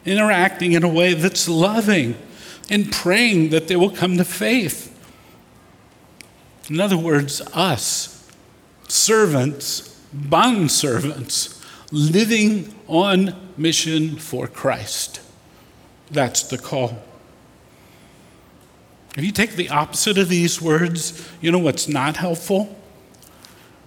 interacting 0.05 0.73
in 0.73 0.83
a 0.83 0.87
way 0.87 1.13
that's 1.13 1.49
loving 1.49 2.15
and 2.69 2.91
praying 2.91 3.49
that 3.49 3.67
they 3.67 3.75
will 3.75 3.89
come 3.89 4.17
to 4.17 4.25
faith. 4.25 4.89
In 6.69 6.79
other 6.79 6.97
words, 6.97 7.41
us, 7.53 8.29
servants, 8.87 9.99
bond 10.13 10.71
servants, 10.71 11.61
living 11.91 12.73
on 12.87 13.35
mission 13.57 14.17
for 14.17 14.47
Christ. 14.47 15.19
That's 16.09 16.43
the 16.43 16.57
call. 16.57 17.01
If 19.17 19.23
you 19.23 19.31
take 19.31 19.51
the 19.51 19.69
opposite 19.69 20.17
of 20.17 20.29
these 20.29 20.61
words, 20.61 21.29
you 21.41 21.51
know 21.51 21.59
what's 21.59 21.87
not 21.87 22.17
helpful? 22.17 22.75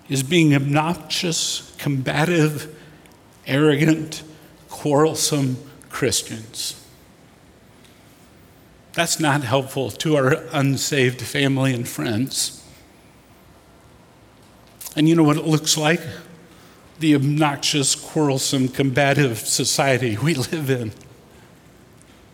is 0.09 0.23
being 0.23 0.55
obnoxious, 0.55 1.75
combative, 1.79 2.75
arrogant, 3.47 4.23
quarrelsome 4.69 5.57
Christians. 5.89 6.86
That's 8.97 9.21
not 9.21 9.45
helpful 9.45 9.91
to 9.91 10.17
our 10.17 10.43
unsaved 10.53 11.21
family 11.21 11.75
and 11.75 11.87
friends. 11.87 12.65
And 14.97 15.07
you 15.07 15.15
know 15.15 15.23
what 15.23 15.37
it 15.37 15.45
looks 15.45 15.77
like? 15.77 16.01
The 17.01 17.15
obnoxious, 17.15 17.95
quarrelsome, 17.95 18.69
combative 18.69 19.39
society 19.41 20.17
we 20.17 20.33
live 20.35 20.71
in. 20.71 20.93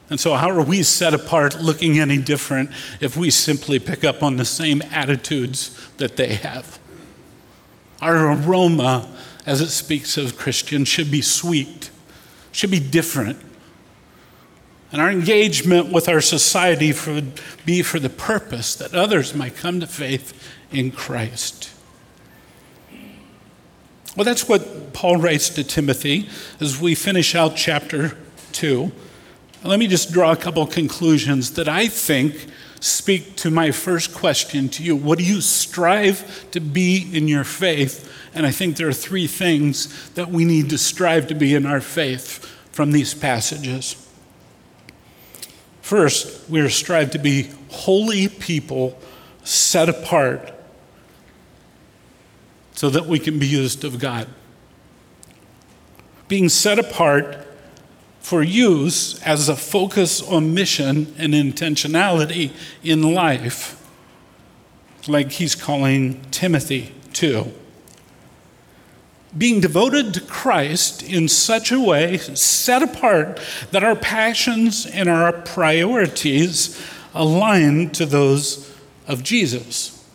And 0.08 0.20
so, 0.20 0.34
how 0.34 0.50
are 0.50 0.62
we 0.62 0.84
set 0.84 1.14
apart 1.14 1.60
looking 1.60 1.98
any 1.98 2.18
different 2.18 2.70
if 3.00 3.16
we 3.16 3.30
simply 3.30 3.80
pick 3.80 4.04
up 4.04 4.22
on 4.22 4.36
the 4.36 4.44
same 4.44 4.82
attitudes 4.92 5.76
that 5.96 6.16
they 6.16 6.34
have? 6.34 6.78
Our 8.00 8.34
aroma, 8.34 9.08
as 9.46 9.60
it 9.60 9.70
speaks 9.70 10.16
of 10.16 10.38
Christians, 10.38 10.86
should 10.86 11.10
be 11.10 11.22
sweet, 11.22 11.90
should 12.52 12.70
be 12.70 12.78
different. 12.78 13.40
And 14.92 15.00
our 15.00 15.10
engagement 15.10 15.90
with 15.90 16.08
our 16.08 16.20
society 16.20 16.92
would 17.06 17.40
be 17.64 17.82
for 17.82 17.98
the 17.98 18.10
purpose 18.10 18.74
that 18.74 18.94
others 18.94 19.34
might 19.34 19.56
come 19.56 19.80
to 19.80 19.86
faith 19.86 20.34
in 20.70 20.92
Christ. 20.92 21.70
Well, 24.14 24.24
that's 24.24 24.46
what 24.46 24.92
Paul 24.92 25.16
writes 25.16 25.48
to 25.50 25.64
Timothy 25.64 26.28
as 26.60 26.78
we 26.78 26.94
finish 26.94 27.34
out 27.34 27.56
chapter 27.56 28.18
2. 28.52 28.92
Let 29.64 29.78
me 29.78 29.86
just 29.86 30.12
draw 30.12 30.32
a 30.32 30.36
couple 30.36 30.66
conclusions 30.66 31.52
that 31.52 31.68
I 31.68 31.86
think 31.86 32.46
speak 32.80 33.36
to 33.36 33.50
my 33.50 33.70
first 33.70 34.12
question 34.12 34.68
to 34.70 34.82
you. 34.82 34.94
What 34.96 35.18
do 35.18 35.24
you 35.24 35.40
strive 35.40 36.50
to 36.50 36.60
be 36.60 37.08
in 37.16 37.28
your 37.28 37.44
faith? 37.44 38.12
And 38.34 38.44
I 38.44 38.50
think 38.50 38.76
there 38.76 38.88
are 38.88 38.92
three 38.92 39.26
things 39.26 40.10
that 40.10 40.28
we 40.28 40.44
need 40.44 40.68
to 40.70 40.78
strive 40.78 41.28
to 41.28 41.34
be 41.34 41.54
in 41.54 41.64
our 41.64 41.80
faith 41.80 42.44
from 42.72 42.90
these 42.92 43.14
passages. 43.14 44.01
First, 45.82 46.48
we 46.48 46.60
are 46.60 46.70
strive 46.70 47.10
to 47.10 47.18
be 47.18 47.50
holy 47.68 48.28
people 48.28 48.96
set 49.42 49.88
apart 49.88 50.54
so 52.72 52.88
that 52.88 53.06
we 53.06 53.18
can 53.18 53.38
be 53.38 53.46
used 53.46 53.84
of 53.84 53.98
God. 53.98 54.28
Being 56.28 56.48
set 56.48 56.78
apart 56.78 57.46
for 58.20 58.42
use 58.42 59.20
as 59.22 59.48
a 59.48 59.56
focus 59.56 60.22
on 60.22 60.54
mission 60.54 61.14
and 61.18 61.34
intentionality 61.34 62.52
in 62.84 63.02
life, 63.12 63.76
like 65.08 65.32
he's 65.32 65.56
calling 65.56 66.22
Timothy 66.30 66.92
to. 67.14 67.52
Being 69.36 69.60
devoted 69.60 70.12
to 70.14 70.20
Christ 70.20 71.02
in 71.02 71.26
such 71.26 71.72
a 71.72 71.80
way, 71.80 72.18
set 72.18 72.82
apart, 72.82 73.40
that 73.70 73.82
our 73.82 73.96
passions 73.96 74.84
and 74.84 75.08
our 75.08 75.32
priorities 75.32 76.80
align 77.14 77.90
to 77.90 78.04
those 78.04 78.74
of 79.06 79.22
Jesus, 79.22 80.06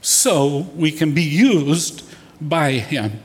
so 0.00 0.70
we 0.74 0.90
can 0.90 1.12
be 1.12 1.22
used 1.22 2.02
by 2.40 2.72
Him. 2.72 3.20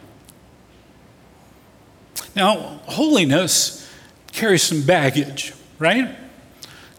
Now, 2.35 2.81
holiness 2.85 3.89
carries 4.31 4.63
some 4.63 4.81
baggage, 4.83 5.53
right? 5.79 6.15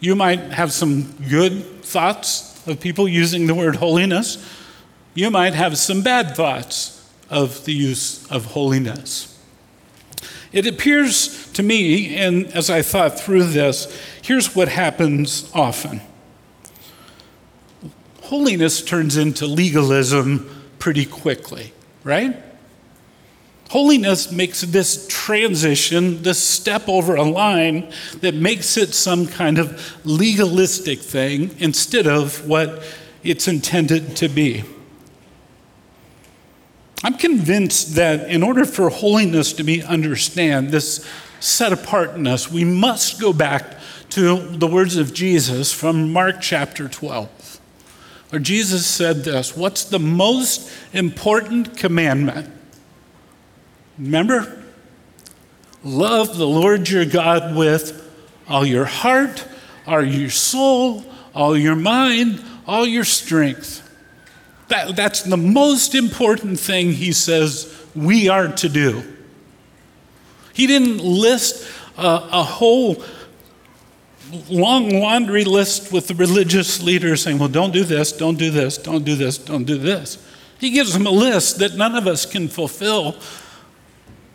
You 0.01 0.15
might 0.15 0.41
have 0.41 0.73
some 0.73 1.13
good 1.29 1.83
thoughts 1.83 2.67
of 2.67 2.81
people 2.81 3.09
using 3.09 3.47
the 3.47 3.55
word 3.55 3.77
holiness. 3.77 4.45
You 5.15 5.31
might 5.31 5.55
have 5.55 5.79
some 5.79 6.03
bad 6.03 6.35
thoughts 6.35 7.02
of 7.33 7.65
the 7.65 7.73
use 7.73 8.25
of 8.31 8.45
holiness. 8.47 9.29
It 10.53 10.67
appears 10.67 11.51
to 11.53 11.63
me, 11.63 12.15
and 12.15 12.47
as 12.49 12.71
I 12.71 12.83
thought 12.83 13.19
through 13.19 13.45
this, 13.45 13.89
here's 14.23 14.55
what 14.55 14.69
happens 14.69 15.51
often 15.55 16.01
holiness 18.33 18.83
turns 18.83 19.19
into 19.19 19.45
legalism 19.45 20.49
pretty 20.79 21.05
quickly, 21.05 21.71
right? 22.03 22.35
Holiness 23.69 24.33
makes 24.33 24.63
this 24.63 25.07
transition, 25.07 26.23
this 26.23 26.43
step 26.43 26.89
over 26.89 27.15
a 27.15 27.25
line 27.25 27.93
that 28.23 28.35
makes 28.35 28.79
it 28.79 28.95
some 28.95 29.27
kind 29.27 29.59
of 29.59 29.95
legalistic 30.07 31.01
thing 31.01 31.55
instead 31.59 32.07
of 32.07 32.49
what 32.49 32.83
it's 33.23 33.49
intended 33.49 34.17
to 34.17 34.31
be. 34.31 34.65
I'm 37.05 37.15
convinced 37.15 37.97
that 37.97 38.29
in 38.31 38.43
order 38.43 38.65
for 38.65 38.89
holiness 38.89 39.53
to 39.55 39.65
be 39.65 39.83
understand, 39.83 40.71
this 40.71 41.07
set 41.41 41.73
apartness, 41.73 42.51
we 42.51 42.65
must 42.65 43.21
go 43.21 43.33
back 43.33 43.77
to 44.11 44.39
the 44.39 44.69
words 44.69 44.97
of 44.97 45.13
Jesus 45.13 45.73
from 45.73 46.13
Mark 46.13 46.37
chapter 46.41 46.89
12, 46.89 47.61
where 48.31 48.39
Jesus 48.39 48.87
said 48.87 49.25
this 49.25 49.57
What's 49.57 49.85
the 49.85 49.99
most 49.99 50.71
important 50.93 51.77
commandment? 51.77 52.51
Remember? 53.99 54.63
Love 55.83 56.37
the 56.37 56.47
Lord 56.47 56.89
your 56.89 57.05
God 57.05 57.57
with 57.57 57.99
all 58.49 58.65
your 58.65 58.85
heart, 58.85 59.45
all 59.87 60.05
your 60.05 60.31
soul, 60.31 61.05
all 61.35 61.57
your 61.57 61.75
mind, 61.75 62.41
all 62.67 62.87
your 62.87 63.05
strength. 63.05 63.81
That, 64.73 64.97
that's 64.97 65.21
the 65.21 65.37
most 65.37 65.95
important 65.95 66.59
thing 66.59 66.93
he 66.93 67.13
says 67.13 67.79
we 67.95 68.31
are 68.31 68.49
to 68.49 68.71
do. 68.71 69.03
He 70.55 70.67
didn't 70.67 71.05
list 71.05 71.71
a, 71.99 72.07
a 72.33 72.43
whole 72.43 73.05
long 74.49 74.89
laundry 74.89 75.45
list 75.45 75.93
with 75.93 76.09
the 76.09 76.15
religious 76.15 76.83
leaders 76.83 77.23
saying, 77.23 77.39
well, 77.39 77.51
don't 77.51 77.75
do 77.75 77.85
this, 77.85 78.13
don't 78.13 78.39
do 78.39 78.51
this, 78.51 78.79
don't 78.79 79.05
do 79.05 79.15
this, 79.15 79.37
don't 79.37 79.65
do 79.65 79.77
this. 79.77 80.27
He 80.59 80.71
gives 80.71 80.95
them 80.95 81.07
a 81.07 81.11
list 81.11 81.59
that 81.59 81.75
none 81.75 81.95
of 81.95 82.07
us 82.07 82.25
can 82.25 82.49
fulfill 82.49 83.17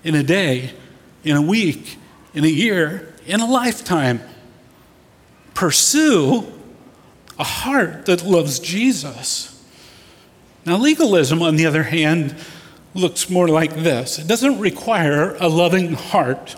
in 0.04 0.13
a 0.13 0.21
day, 0.21 0.69
in 1.23 1.36
a 1.36 1.41
week, 1.41 1.97
in 2.36 2.43
a 2.43 2.47
year, 2.47 3.12
in 3.26 3.39
a 3.39 3.47
lifetime. 3.47 4.21
Pursue 5.56 6.45
a 7.39 7.43
heart 7.43 8.06
that 8.06 8.23
loves 8.23 8.60
Jesus. 8.60 9.57
Now, 10.67 10.75
legalism, 10.75 11.41
on 11.41 11.56
the 11.56 11.65
other 11.65 11.84
hand, 11.84 12.36
looks 12.93 13.30
more 13.30 13.47
like 13.47 13.73
this 13.73 14.19
it 14.19 14.27
doesn't 14.27 14.60
require 14.60 15.38
a 15.39 15.47
loving 15.47 15.93
heart, 15.93 16.58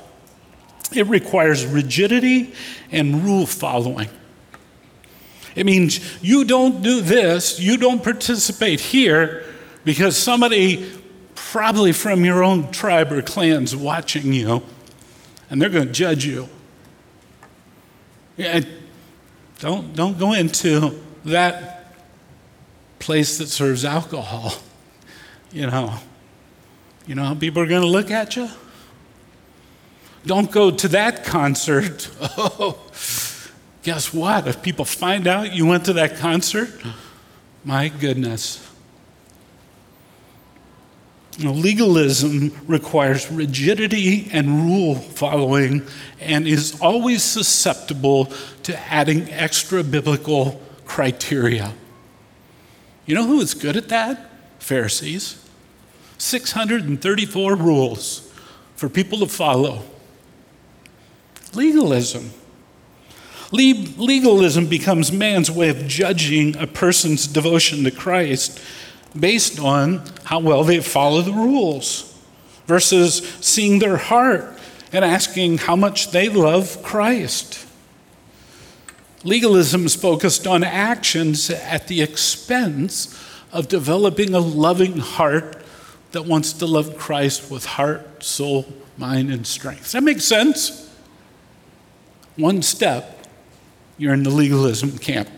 it 0.91 1.06
requires 1.06 1.63
rigidity 1.63 2.52
and 2.91 3.24
rule 3.24 3.45
following. 3.45 4.10
It 5.56 5.67
means 5.67 6.00
you 6.24 6.43
don't 6.43 6.82
do 6.82 7.02
this, 7.02 7.60
you 7.60 7.78
don't 7.78 8.04
participate 8.04 8.80
here 8.80 9.45
because 9.86 10.17
somebody, 10.17 10.91
probably 11.36 11.91
from 11.91 12.26
your 12.26 12.43
own 12.43 12.72
tribe 12.72 13.12
or 13.12 13.22
clan's 13.22 13.76
watching 13.76 14.34
you, 14.34 14.63
and 15.52 15.62
they're 15.62 15.69
going 15.69 15.86
to 15.86 15.93
judge 15.93 16.26
you. 16.26 16.50
Yeah, 18.38 18.62
don't, 19.60 19.93
don't 19.93 20.17
go 20.17 20.34
into 20.34 21.00
that 21.26 21.79
place 23.00 23.38
that 23.38 23.48
serves 23.48 23.86
alcohol. 23.86 24.54
You 25.52 25.66
know, 25.66 25.96
you 27.08 27.16
know 27.16 27.24
how 27.24 27.34
people 27.34 27.64
are 27.64 27.66
going 27.66 27.82
to 27.82 27.88
look 27.88 28.12
at 28.12 28.36
you? 28.36 28.48
Don't 30.28 30.52
go 30.52 30.70
to 30.70 30.88
that 30.90 31.26
concert. 31.26 32.08
Oh, 32.38 32.78
guess 33.82 34.14
what? 34.14 34.48
If 34.48 34.62
people 34.62 34.86
find 34.86 35.26
out 35.26 35.52
you 35.52 35.66
went 35.66 35.86
to 35.86 35.94
that 35.94 36.18
concert, 36.18 36.70
my 37.64 37.90
goodness. 37.90 38.64
Know, 41.40 41.54
legalism 41.54 42.52
requires 42.68 43.32
rigidity 43.32 44.30
and 44.34 44.66
rule 44.66 44.96
following 44.96 45.88
and 46.20 46.46
is 46.46 46.80
always 46.82 47.24
susceptible 47.24 48.26
to 48.64 48.78
adding 48.92 49.30
extra 49.32 49.82
biblical 49.82 50.62
criteria. 50.86 51.74
You 53.10 53.15
know 53.15 53.26
who 53.26 53.41
is 53.41 53.56
good 53.56 53.76
at 53.76 53.89
that? 53.89 54.30
Pharisees. 54.60 55.43
634 56.19 57.56
rules 57.56 58.32
for 58.76 58.88
people 58.88 59.17
to 59.17 59.26
follow. 59.26 59.82
Legalism. 61.56 62.30
Le- 63.52 63.88
legalism 63.98 64.67
becomes 64.67 65.12
man's 65.12 65.50
way 65.50 65.69
of 65.69 65.88
judging 65.88 66.56
a 66.58 66.67
person's 66.67 67.26
devotion 67.26 67.84
to 67.86 67.89
Christ 67.89 68.62
based 69.19 69.60
on 69.60 70.04
how 70.26 70.38
well 70.38 70.63
they 70.63 70.80
follow 70.80 71.24
the 71.24 71.34
rules 71.34 72.15
versus 72.67 73.28
seeing 73.41 73.80
their 73.80 73.98
heart 73.98 74.56
and 74.93 75.04
asking 75.04 75.58
how 75.58 75.76
much 75.76 76.12
they 76.12 76.30
love 76.30 76.84
Christ. 76.84 77.65
Legalism 79.23 79.86
is 79.86 79.95
focused 79.95 80.47
on 80.47 80.63
actions 80.63 81.49
at 81.49 81.88
the 81.88 82.01
expense 82.01 83.19
of 83.51 83.67
developing 83.67 84.34
a 84.34 84.39
loving 84.39 84.97
heart 84.97 85.62
that 86.12 86.25
wants 86.25 86.53
to 86.53 86.65
love 86.65 86.97
Christ 86.97 87.51
with 87.51 87.65
heart, 87.65 88.23
soul, 88.23 88.65
mind, 88.97 89.32
and 89.32 89.45
strength. 89.45 89.84
Does 89.84 89.91
that 89.93 90.03
make 90.03 90.21
sense? 90.21 90.89
One 92.36 92.62
step, 92.62 93.27
you're 93.97 94.13
in 94.13 94.23
the 94.23 94.29
legalism 94.29 94.97
camp. 94.97 95.29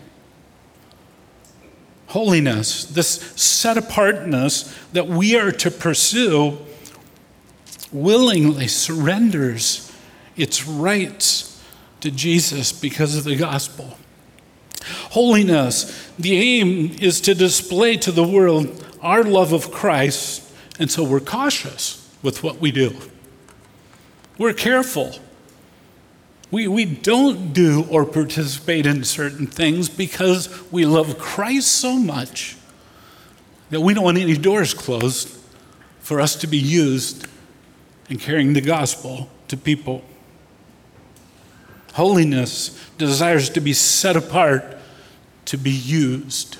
Holiness, 2.06 2.84
this 2.84 3.14
set 3.36 3.76
apartness 3.76 4.78
that 4.92 5.08
we 5.08 5.36
are 5.36 5.50
to 5.50 5.70
pursue, 5.70 6.58
willingly 7.90 8.68
surrenders 8.68 9.90
its 10.36 10.66
rights 10.66 11.51
to 12.02 12.10
Jesus 12.10 12.72
because 12.72 13.16
of 13.16 13.24
the 13.24 13.36
gospel. 13.36 13.96
Holiness, 15.10 16.10
the 16.18 16.36
aim 16.36 16.96
is 17.00 17.20
to 17.22 17.34
display 17.34 17.96
to 17.98 18.12
the 18.12 18.26
world 18.26 18.84
our 19.00 19.24
love 19.24 19.52
of 19.52 19.72
Christ 19.72 20.42
and 20.78 20.90
so 20.90 21.04
we're 21.04 21.20
cautious 21.20 22.10
with 22.22 22.42
what 22.42 22.58
we 22.58 22.72
do. 22.72 22.96
We're 24.38 24.52
careful. 24.52 25.12
We, 26.50 26.68
we 26.68 26.84
don't 26.84 27.52
do 27.52 27.86
or 27.88 28.04
participate 28.04 28.86
in 28.86 29.04
certain 29.04 29.46
things 29.46 29.88
because 29.88 30.48
we 30.72 30.84
love 30.84 31.18
Christ 31.18 31.68
so 31.72 31.94
much 31.94 32.56
that 33.70 33.80
we 33.80 33.94
don't 33.94 34.04
want 34.04 34.18
any 34.18 34.36
doors 34.36 34.74
closed 34.74 35.38
for 36.00 36.20
us 36.20 36.36
to 36.36 36.46
be 36.46 36.58
used 36.58 37.26
in 38.10 38.18
carrying 38.18 38.52
the 38.52 38.60
gospel 38.60 39.30
to 39.48 39.56
people. 39.56 40.02
Holiness 41.92 42.78
desires 42.98 43.50
to 43.50 43.60
be 43.60 43.72
set 43.72 44.16
apart 44.16 44.64
to 45.46 45.58
be 45.58 45.70
used. 45.70 46.56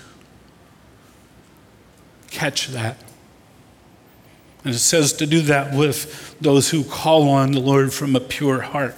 Catch 2.30 2.68
that. 2.68 2.98
And 4.64 4.74
it 4.74 4.78
says 4.78 5.12
to 5.14 5.26
do 5.26 5.40
that 5.42 5.74
with 5.74 6.36
those 6.40 6.70
who 6.70 6.84
call 6.84 7.28
on 7.28 7.52
the 7.52 7.60
Lord 7.60 7.92
from 7.92 8.14
a 8.14 8.20
pure 8.20 8.60
heart. 8.60 8.96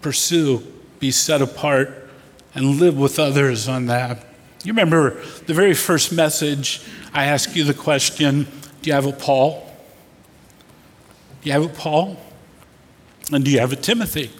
Pursue, 0.00 0.62
be 0.98 1.10
set 1.10 1.40
apart, 1.40 2.08
and 2.54 2.80
live 2.80 2.98
with 2.98 3.18
others 3.18 3.68
on 3.68 3.86
that. 3.86 4.26
You 4.64 4.72
remember 4.72 5.22
the 5.46 5.54
very 5.54 5.74
first 5.74 6.12
message, 6.12 6.82
I 7.14 7.26
asked 7.26 7.56
you 7.56 7.64
the 7.64 7.74
question 7.74 8.46
Do 8.82 8.90
you 8.90 8.92
have 8.92 9.06
a 9.06 9.12
Paul? 9.12 9.66
Do 11.42 11.48
you 11.48 11.52
have 11.52 11.64
a 11.64 11.68
Paul? 11.68 12.18
And 13.32 13.44
do 13.44 13.50
you 13.50 13.60
have 13.60 13.72
a 13.72 13.76
Timothy? 13.76 14.30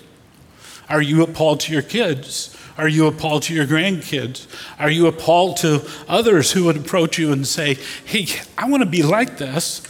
Are 0.89 1.03
you 1.03 1.23
a 1.23 1.27
Paul 1.27 1.57
to 1.59 1.73
your 1.73 1.83
kids? 1.83 2.57
Are 2.77 2.89
you 2.89 3.07
a 3.07 3.13
Paul 3.13 3.41
to 3.41 3.55
your 3.55 3.67
grandkids? 3.67 4.47
Are 4.79 4.91
you 4.91 5.07
a 5.07 5.13
Paul 5.13 5.55
to 5.55 5.87
others 6.09 6.53
who 6.53 6.65
would 6.65 6.77
approach 6.77 7.19
you 7.19 7.33
and 7.33 7.47
say, 7.47 7.79
Hey, 8.05 8.27
I 8.57 8.69
want 8.69 8.83
to 8.83 8.89
be 8.89 9.03
like 9.03 9.39
this. 9.39 9.83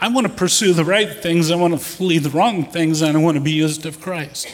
I 0.00 0.08
want 0.08 0.26
to 0.26 0.32
pursue 0.32 0.72
the 0.72 0.84
right 0.84 1.10
things. 1.10 1.50
I 1.50 1.56
want 1.56 1.74
to 1.74 1.78
flee 1.78 2.18
the 2.18 2.30
wrong 2.30 2.64
things, 2.64 3.02
and 3.02 3.16
I 3.16 3.20
want 3.20 3.36
to 3.36 3.40
be 3.40 3.52
used 3.52 3.86
of 3.86 4.00
Christ. 4.00 4.46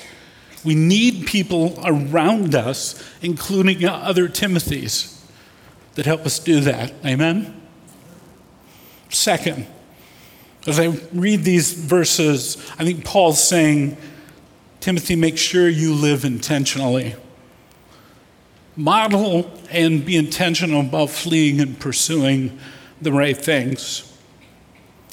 We 0.65 0.75
need 0.75 1.27
people 1.27 1.79
around 1.85 2.55
us, 2.55 3.03
including 3.21 3.85
other 3.85 4.29
Timothys, 4.29 5.21
that 5.95 6.07
help 6.07 6.25
us 6.25 6.39
do 6.39 6.61
that. 6.61 6.95
Amen? 7.05 7.61
Second, 9.11 9.67
as 10.67 10.79
I 10.79 10.87
read 11.13 11.45
these 11.45 11.73
verses, 11.73 12.57
I 12.79 12.85
think 12.85 13.05
Paul's 13.05 13.43
saying, 13.43 13.97
Timothy, 14.81 15.17
make 15.17 15.39
sure 15.39 15.69
you 15.69 15.95
live 15.95 16.25
intentionally 16.25 17.15
model 18.77 19.51
and 19.71 20.05
be 20.05 20.17
intentional 20.17 20.81
about 20.81 21.11
fleeing 21.11 21.61
and 21.61 21.79
pursuing 21.79 22.59
the 23.01 23.13
right 23.13 23.37
things. 23.37 24.09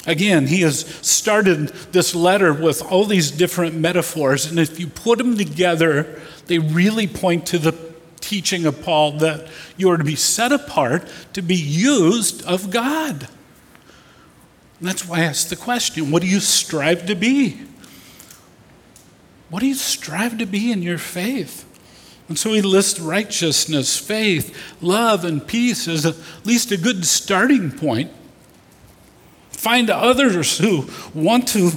Again, 0.06 0.46
he 0.46 0.62
has 0.62 0.86
started 1.06 1.68
this 1.92 2.14
letter 2.14 2.54
with 2.54 2.82
all 2.82 3.04
these 3.04 3.30
different 3.30 3.74
metaphors, 3.74 4.46
and 4.46 4.58
if 4.58 4.80
you 4.80 4.86
put 4.86 5.18
them 5.18 5.36
together, 5.36 6.20
they 6.46 6.58
really 6.58 7.06
point 7.06 7.46
to 7.46 7.58
the 7.58 7.76
teaching 8.20 8.64
of 8.64 8.82
Paul 8.82 9.12
that 9.18 9.48
you 9.76 9.90
are 9.90 9.98
to 9.98 10.04
be 10.04 10.16
set 10.16 10.52
apart 10.52 11.06
to 11.34 11.42
be 11.42 11.56
used 11.56 12.42
of 12.46 12.70
God. 12.70 13.28
That's 14.80 15.06
why 15.06 15.18
I 15.18 15.24
asked 15.24 15.50
the 15.50 15.56
question 15.56 16.10
what 16.10 16.22
do 16.22 16.28
you 16.28 16.40
strive 16.40 17.06
to 17.06 17.14
be? 17.14 17.60
What 19.50 19.60
do 19.60 19.66
you 19.66 19.74
strive 19.74 20.38
to 20.38 20.46
be 20.46 20.70
in 20.72 20.82
your 20.82 20.98
faith? 20.98 21.66
And 22.28 22.38
so 22.38 22.52
he 22.52 22.62
lists 22.62 23.00
righteousness, 23.00 23.98
faith, 23.98 24.56
love, 24.80 25.24
and 25.24 25.44
peace 25.44 25.88
as 25.88 26.06
at 26.06 26.14
least 26.44 26.70
a 26.70 26.76
good 26.76 27.04
starting 27.04 27.72
point 27.72 28.12
Find 29.60 29.90
others 29.90 30.56
who 30.56 30.88
want 31.12 31.48
to 31.48 31.72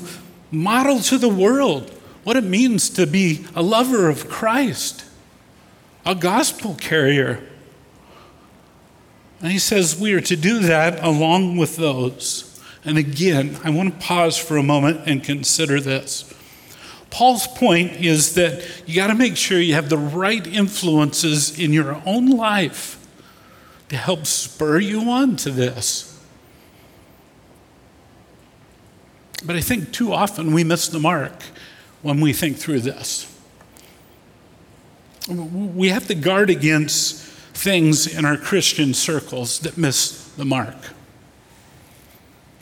model 0.51 0.99
to 1.01 1.17
the 1.17 1.27
world 1.27 1.89
what 2.23 2.37
it 2.37 2.45
means 2.45 2.89
to 2.91 3.05
be 3.05 3.45
a 3.53 3.61
lover 3.61 4.07
of 4.07 4.29
Christ, 4.29 5.03
a 6.05 6.15
gospel 6.15 6.75
carrier. 6.75 7.43
And 9.41 9.51
he 9.51 9.59
says 9.59 9.99
we 9.99 10.13
are 10.13 10.21
to 10.21 10.37
do 10.37 10.59
that 10.59 11.03
along 11.03 11.57
with 11.57 11.75
those. 11.75 12.52
And 12.85 12.97
again, 12.97 13.57
I 13.63 13.69
want 13.69 13.93
to 13.93 14.05
pause 14.05 14.37
for 14.37 14.57
a 14.57 14.63
moment 14.63 15.01
and 15.05 15.23
consider 15.23 15.79
this. 15.79 16.33
Paul's 17.09 17.47
point 17.47 17.93
is 18.03 18.33
that 18.35 18.65
you 18.87 18.95
got 18.95 19.07
to 19.07 19.15
make 19.15 19.37
sure 19.37 19.59
you 19.59 19.75
have 19.75 19.89
the 19.89 19.97
right 19.97 20.45
influences 20.45 21.59
in 21.59 21.71
your 21.71 22.01
own 22.05 22.31
life 22.31 22.97
to 23.89 23.95
help 23.95 24.25
spur 24.25 24.79
you 24.79 25.09
on 25.09 25.35
to 25.37 25.51
this. 25.51 26.09
But 29.45 29.55
I 29.55 29.61
think 29.61 29.91
too 29.91 30.11
often 30.11 30.53
we 30.53 30.63
miss 30.63 30.87
the 30.87 30.99
mark 30.99 31.43
when 32.01 32.19
we 32.19 32.33
think 32.33 32.57
through 32.57 32.79
this. 32.79 33.29
We 35.29 35.89
have 35.89 36.07
to 36.07 36.15
guard 36.15 36.49
against 36.49 37.21
things 37.53 38.07
in 38.07 38.25
our 38.25 38.37
Christian 38.37 38.93
circles 38.93 39.59
that 39.59 39.77
miss 39.77 40.29
the 40.35 40.45
mark. 40.45 40.75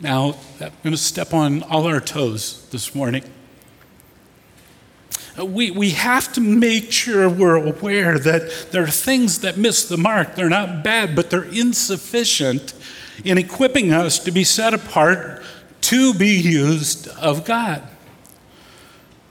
Now, 0.02 0.34
I'm 0.60 0.72
going 0.82 0.90
to 0.90 0.96
step 0.96 1.32
on 1.32 1.62
all 1.62 1.86
our 1.86 2.00
toes 2.00 2.66
this 2.72 2.92
morning. 2.92 3.22
Uh, 5.38 5.46
we, 5.46 5.70
we 5.70 5.90
have 5.90 6.32
to 6.32 6.40
make 6.40 6.90
sure 6.90 7.28
we're 7.28 7.54
aware 7.54 8.18
that 8.18 8.72
there 8.72 8.82
are 8.82 8.88
things 8.88 9.38
that 9.42 9.56
miss 9.56 9.88
the 9.88 9.96
mark. 9.96 10.34
They're 10.34 10.48
not 10.48 10.82
bad, 10.82 11.14
but 11.14 11.30
they're 11.30 11.44
insufficient 11.44 12.74
in 13.24 13.38
equipping 13.38 13.92
us 13.92 14.18
to 14.24 14.32
be 14.32 14.42
set 14.42 14.74
apart 14.74 15.40
to 15.82 16.12
be 16.14 16.36
used 16.36 17.06
of 17.06 17.44
God. 17.44 17.86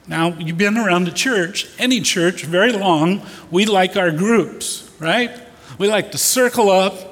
Now, 0.08 0.30
you've 0.30 0.58
been 0.58 0.78
around 0.78 1.04
the 1.04 1.12
church, 1.12 1.68
any 1.80 2.00
church, 2.00 2.46
very 2.46 2.72
long. 2.72 3.24
We 3.52 3.66
like 3.66 3.98
our 3.98 4.12
groups, 4.12 4.90
right? 5.00 5.32
We 5.78 5.90
like 5.90 6.14
to 6.14 6.18
circle 6.18 6.70
up 6.70 7.11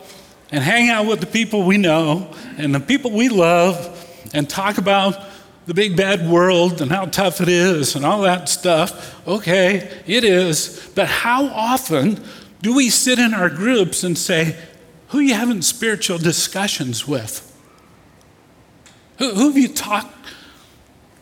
and 0.52 0.64
hang 0.64 0.90
out 0.90 1.06
with 1.06 1.20
the 1.20 1.28
people 1.28 1.64
we 1.64 1.78
know 1.78 2.34
and 2.58 2.74
the 2.74 2.80
people 2.80 3.12
we 3.12 3.30
love 3.30 3.96
and 4.34 4.50
talk 4.50 4.78
about 4.78 5.18
the 5.66 5.74
big 5.74 5.96
bad 5.96 6.28
world 6.28 6.82
and 6.82 6.92
how 6.92 7.06
tough 7.06 7.42
it 7.42 7.48
is 7.48 7.96
and 7.96 8.04
all 8.04 8.22
that 8.22 8.50
stuff. 8.50 9.28
Okay, 9.28 10.02
it 10.08 10.24
is. 10.24 10.90
But 10.96 11.08
how 11.08 11.46
often 11.46 12.24
do 12.62 12.76
we 12.76 12.90
sit 12.90 13.20
in 13.20 13.34
our 13.34 13.50
groups 13.50 14.04
and 14.04 14.18
say, 14.18 14.58
Who 15.10 15.20
you 15.20 15.36
having 15.36 15.62
spiritual 15.62 16.18
discussions 16.18 17.08
with? 17.08 17.46
Who, 19.20 19.34
who 19.34 19.48
have 19.48 19.58
you 19.58 19.68
talked 19.68 20.16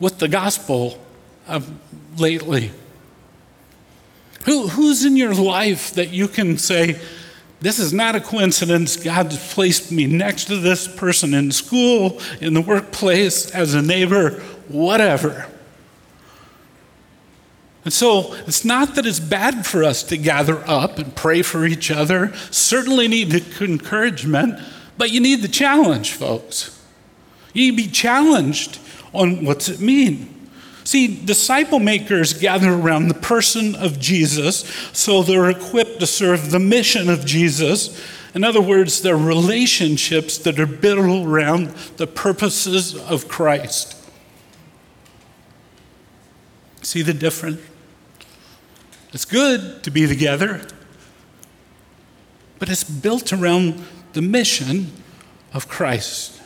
with 0.00 0.18
the 0.18 0.28
gospel 0.28 0.98
of 1.46 1.70
lately? 2.18 2.72
Who, 4.46 4.68
who's 4.68 5.04
in 5.04 5.16
your 5.16 5.34
life 5.34 5.92
that 5.94 6.08
you 6.10 6.26
can 6.26 6.56
say, 6.56 6.98
this 7.60 7.78
is 7.78 7.92
not 7.92 8.14
a 8.14 8.20
coincidence. 8.20 8.96
God 8.96 9.30
placed 9.30 9.90
me 9.90 10.06
next 10.06 10.44
to 10.44 10.56
this 10.56 10.86
person 10.86 11.34
in 11.34 11.50
school, 11.50 12.20
in 12.40 12.54
the 12.54 12.60
workplace, 12.60 13.50
as 13.50 13.74
a 13.74 13.82
neighbor, 13.82 14.40
whatever. 14.68 15.48
And 17.84 17.92
so 17.92 18.34
it's 18.46 18.64
not 18.64 18.94
that 18.94 19.06
it's 19.06 19.18
bad 19.18 19.66
for 19.66 19.82
us 19.82 20.02
to 20.04 20.16
gather 20.16 20.62
up 20.68 20.98
and 20.98 21.16
pray 21.16 21.42
for 21.42 21.64
each 21.64 21.90
other. 21.90 22.34
Certainly 22.50 23.08
need 23.08 23.30
the 23.30 23.64
encouragement, 23.64 24.60
but 24.96 25.10
you 25.10 25.20
need 25.20 25.42
the 25.42 25.48
challenge, 25.48 26.12
folks. 26.12 26.78
You 27.54 27.72
need 27.72 27.82
to 27.82 27.88
be 27.88 27.90
challenged 27.90 28.78
on 29.12 29.44
what's 29.44 29.68
it 29.68 29.80
mean. 29.80 30.37
See, 30.88 31.22
disciple 31.22 31.80
makers 31.80 32.32
gather 32.32 32.72
around 32.72 33.08
the 33.08 33.14
person 33.14 33.74
of 33.74 34.00
Jesus 34.00 34.60
so 34.94 35.22
they're 35.22 35.50
equipped 35.50 36.00
to 36.00 36.06
serve 36.06 36.50
the 36.50 36.58
mission 36.58 37.10
of 37.10 37.26
Jesus. 37.26 38.02
In 38.34 38.42
other 38.42 38.62
words, 38.62 39.02
they're 39.02 39.14
relationships 39.14 40.38
that 40.38 40.58
are 40.58 40.64
built 40.64 41.26
around 41.26 41.68
the 41.98 42.06
purposes 42.06 42.96
of 42.96 43.28
Christ. 43.28 44.02
See 46.80 47.02
the 47.02 47.12
difference? 47.12 47.60
It's 49.12 49.26
good 49.26 49.82
to 49.82 49.90
be 49.90 50.06
together, 50.06 50.66
but 52.58 52.70
it's 52.70 52.84
built 52.84 53.30
around 53.30 53.84
the 54.14 54.22
mission 54.22 54.90
of 55.52 55.68
Christ. 55.68 56.40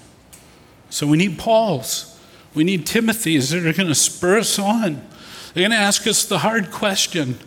So 0.90 1.06
we 1.06 1.16
need 1.16 1.38
Paul's. 1.38 2.11
We 2.54 2.64
need 2.64 2.86
Timothy's 2.86 3.50
that 3.50 3.64
are 3.66 3.72
going 3.72 3.88
to 3.88 3.94
spur 3.94 4.38
us 4.38 4.58
on. 4.58 5.06
They're 5.54 5.62
going 5.62 5.70
to 5.70 5.76
ask 5.76 6.06
us 6.06 6.24
the 6.24 6.38
hard 6.38 6.70
question 6.70 7.38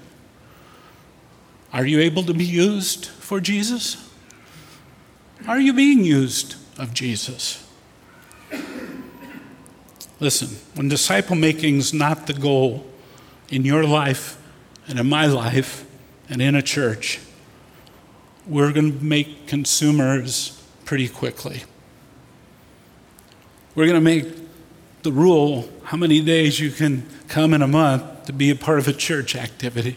Are 1.73 1.85
you 1.85 1.99
able 1.99 2.23
to 2.23 2.33
be 2.33 2.45
used 2.45 3.05
for 3.05 3.39
Jesus? 3.39 4.01
Are 5.47 5.59
you 5.59 5.73
being 5.73 6.03
used 6.03 6.55
of 6.79 6.93
Jesus? 6.93 7.61
Listen, 10.19 10.49
when 10.75 10.87
disciple 10.87 11.35
making 11.35 11.77
is 11.77 11.93
not 11.93 12.25
the 12.25 12.33
goal 12.33 12.85
in 13.49 13.65
your 13.65 13.83
life 13.83 14.41
and 14.87 14.97
in 14.97 15.07
my 15.07 15.25
life 15.25 15.85
and 16.29 16.41
in 16.41 16.55
a 16.55 16.61
church, 16.61 17.19
we're 18.47 18.71
going 18.71 18.97
to 18.97 19.03
make 19.03 19.47
consumers 19.47 20.63
pretty 20.85 21.09
quickly. 21.09 21.63
We're 23.75 23.87
going 23.87 23.95
to 23.95 24.01
make 24.01 24.44
the 25.05 25.11
rule 25.11 25.69
how 25.83 25.95
many 25.95 26.19
days 26.19 26.59
you 26.59 26.71
can 26.71 27.07
come 27.27 27.53
in 27.53 27.61
a 27.61 27.67
month 27.67 28.25
to 28.25 28.33
be 28.33 28.49
a 28.49 28.55
part 28.55 28.79
of 28.79 28.87
a 28.87 28.93
church 28.93 29.35
activity 29.35 29.95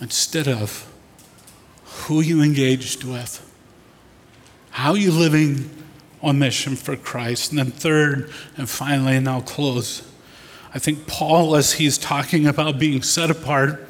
instead 0.00 0.48
of 0.48 0.90
who 1.84 2.20
you 2.20 2.42
engaged 2.42 3.04
with, 3.04 3.44
how 4.70 4.94
you 4.94 5.12
living 5.12 5.68
on 6.22 6.38
mission 6.38 6.76
for 6.76 6.96
Christ. 6.96 7.50
And 7.50 7.58
then, 7.58 7.70
third 7.70 8.32
and 8.56 8.68
finally, 8.68 9.16
and 9.16 9.28
I'll 9.28 9.42
close, 9.42 10.10
I 10.72 10.78
think 10.78 11.06
Paul, 11.06 11.56
as 11.56 11.74
he's 11.74 11.98
talking 11.98 12.46
about 12.46 12.78
being 12.78 13.02
set 13.02 13.30
apart, 13.30 13.86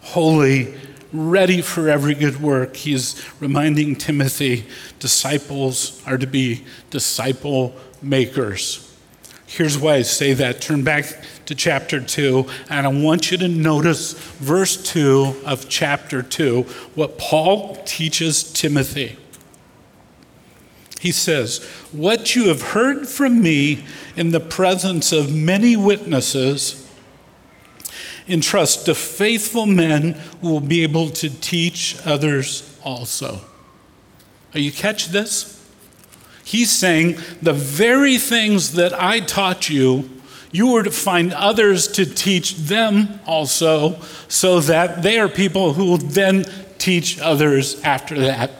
holy, 0.00 0.74
ready 1.12 1.62
for 1.62 1.88
every 1.88 2.14
good 2.14 2.40
work. 2.40 2.76
He's 2.76 3.22
reminding 3.40 3.96
Timothy 3.96 4.66
disciples 4.98 6.02
are 6.06 6.18
to 6.18 6.26
be 6.26 6.64
disciple 6.90 7.74
makers. 8.02 8.84
Here's 9.46 9.78
why 9.78 9.94
I 9.94 10.02
say 10.02 10.34
that. 10.34 10.60
Turn 10.60 10.84
back 10.84 11.06
to 11.46 11.54
chapter 11.54 12.00
2, 12.00 12.46
and 12.68 12.86
I 12.86 12.90
want 12.90 13.30
you 13.30 13.38
to 13.38 13.48
notice 13.48 14.12
verse 14.12 14.76
2 14.92 15.42
of 15.46 15.68
chapter 15.70 16.22
2, 16.22 16.62
what 16.94 17.16
Paul 17.16 17.76
teaches 17.86 18.52
Timothy. 18.52 19.16
He 21.00 21.12
says, 21.12 21.64
What 21.92 22.34
you 22.36 22.48
have 22.48 22.60
heard 22.60 23.08
from 23.08 23.40
me 23.40 23.84
in 24.16 24.32
the 24.32 24.40
presence 24.40 25.12
of 25.12 25.34
many 25.34 25.76
witnesses, 25.76 26.87
entrust 28.28 28.86
to 28.86 28.94
faithful 28.94 29.66
men 29.66 30.12
who 30.40 30.50
will 30.50 30.60
be 30.60 30.82
able 30.82 31.10
to 31.10 31.30
teach 31.40 31.96
others 32.04 32.78
also. 32.84 33.40
Are 34.54 34.60
you 34.60 34.72
catch 34.72 35.08
this? 35.08 35.54
He's 36.44 36.70
saying 36.70 37.18
the 37.42 37.52
very 37.52 38.16
things 38.16 38.72
that 38.72 38.94
I 38.94 39.20
taught 39.20 39.68
you, 39.68 40.08
you 40.50 40.68
were 40.68 40.82
to 40.82 40.90
find 40.90 41.32
others 41.34 41.86
to 41.88 42.06
teach 42.06 42.56
them 42.56 43.20
also, 43.26 44.00
so 44.28 44.60
that 44.60 45.02
they 45.02 45.18
are 45.18 45.28
people 45.28 45.74
who 45.74 45.84
will 45.84 45.98
then 45.98 46.44
teach 46.78 47.20
others 47.20 47.82
after 47.82 48.18
that. 48.20 48.50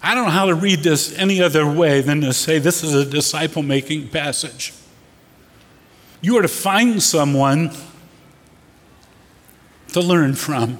I 0.00 0.14
don't 0.14 0.26
know 0.26 0.30
how 0.30 0.46
to 0.46 0.54
read 0.54 0.80
this 0.80 1.18
any 1.18 1.42
other 1.42 1.66
way 1.66 2.02
than 2.02 2.20
to 2.20 2.32
say 2.32 2.58
this 2.58 2.84
is 2.84 2.94
a 2.94 3.04
disciple 3.04 3.62
making 3.62 4.08
passage. 4.08 4.74
You 6.20 6.38
are 6.38 6.42
to 6.42 6.48
find 6.48 7.02
someone 7.02 7.70
to 9.94 10.00
learn 10.00 10.34
from. 10.34 10.78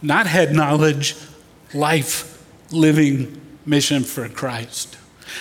Not 0.00 0.26
head 0.26 0.54
knowledge, 0.54 1.16
life 1.74 2.44
living 2.70 3.40
mission 3.66 4.04
for 4.04 4.28
Christ. 4.28 4.96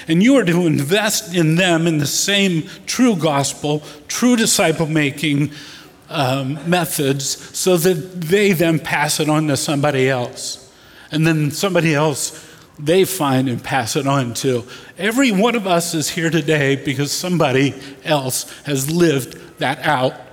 And 0.08 0.22
you 0.24 0.36
are 0.38 0.46
to 0.46 0.66
invest 0.66 1.36
in 1.36 1.56
them 1.56 1.86
in 1.86 2.00
the 2.00 2.08
same 2.08 2.64
true 2.86 3.16
gospel, 3.16 3.84
true 4.08 4.36
disciple 4.36 4.88
making 4.88 5.52
um, 6.10 6.58
methods 6.70 7.26
so 7.58 7.78
that 7.78 8.22
they 8.22 8.52
then 8.52 8.80
pass 8.80 9.20
it 9.20 9.30
on 9.30 9.48
to 9.48 9.58
somebody 9.58 10.10
else. 10.10 10.72
And 11.12 11.26
then 11.26 11.52
somebody 11.52 11.94
else 11.94 12.48
they 12.80 13.06
find 13.06 13.48
and 13.48 13.64
pass 13.64 13.96
it 13.96 14.08
on 14.08 14.34
to. 14.34 14.64
Every 14.98 15.32
one 15.32 15.54
of 15.54 15.68
us 15.68 15.94
is 15.94 16.10
here 16.10 16.32
today 16.32 16.76
because 16.78 17.12
somebody 17.12 17.76
else 18.04 18.52
has 18.64 18.90
lived 18.90 19.60
that 19.60 19.80
out 19.86 20.31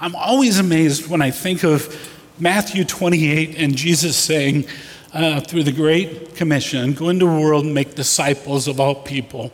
I'm 0.00 0.14
always 0.16 0.58
amazed 0.58 1.08
when 1.08 1.22
I 1.22 1.30
think 1.30 1.62
of 1.62 2.10
Matthew 2.38 2.84
28 2.84 3.56
and 3.58 3.76
Jesus 3.76 4.16
saying, 4.16 4.66
uh, 5.14 5.40
through 5.40 5.62
the 5.62 5.72
Great 5.72 6.34
Commission 6.34 6.92
go 6.92 7.08
into 7.08 7.24
the 7.24 7.30
world 7.30 7.64
and 7.64 7.72
make 7.72 7.94
disciples 7.94 8.66
of 8.66 8.80
all 8.80 8.96
people. 8.96 9.52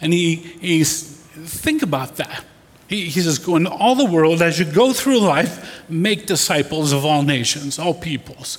And 0.00 0.12
he, 0.12 0.34
he's, 0.34 1.02
think 1.02 1.82
about 1.82 2.16
that. 2.16 2.44
He, 2.88 3.06
he 3.06 3.20
says, 3.20 3.38
Go 3.38 3.56
into 3.56 3.70
all 3.70 3.94
the 3.94 4.04
world 4.04 4.42
as 4.42 4.58
you 4.58 4.64
go 4.64 4.92
through 4.92 5.20
life, 5.20 5.88
make 5.88 6.26
disciples 6.26 6.92
of 6.92 7.04
all 7.04 7.22
nations, 7.22 7.78
all 7.78 7.94
peoples, 7.94 8.58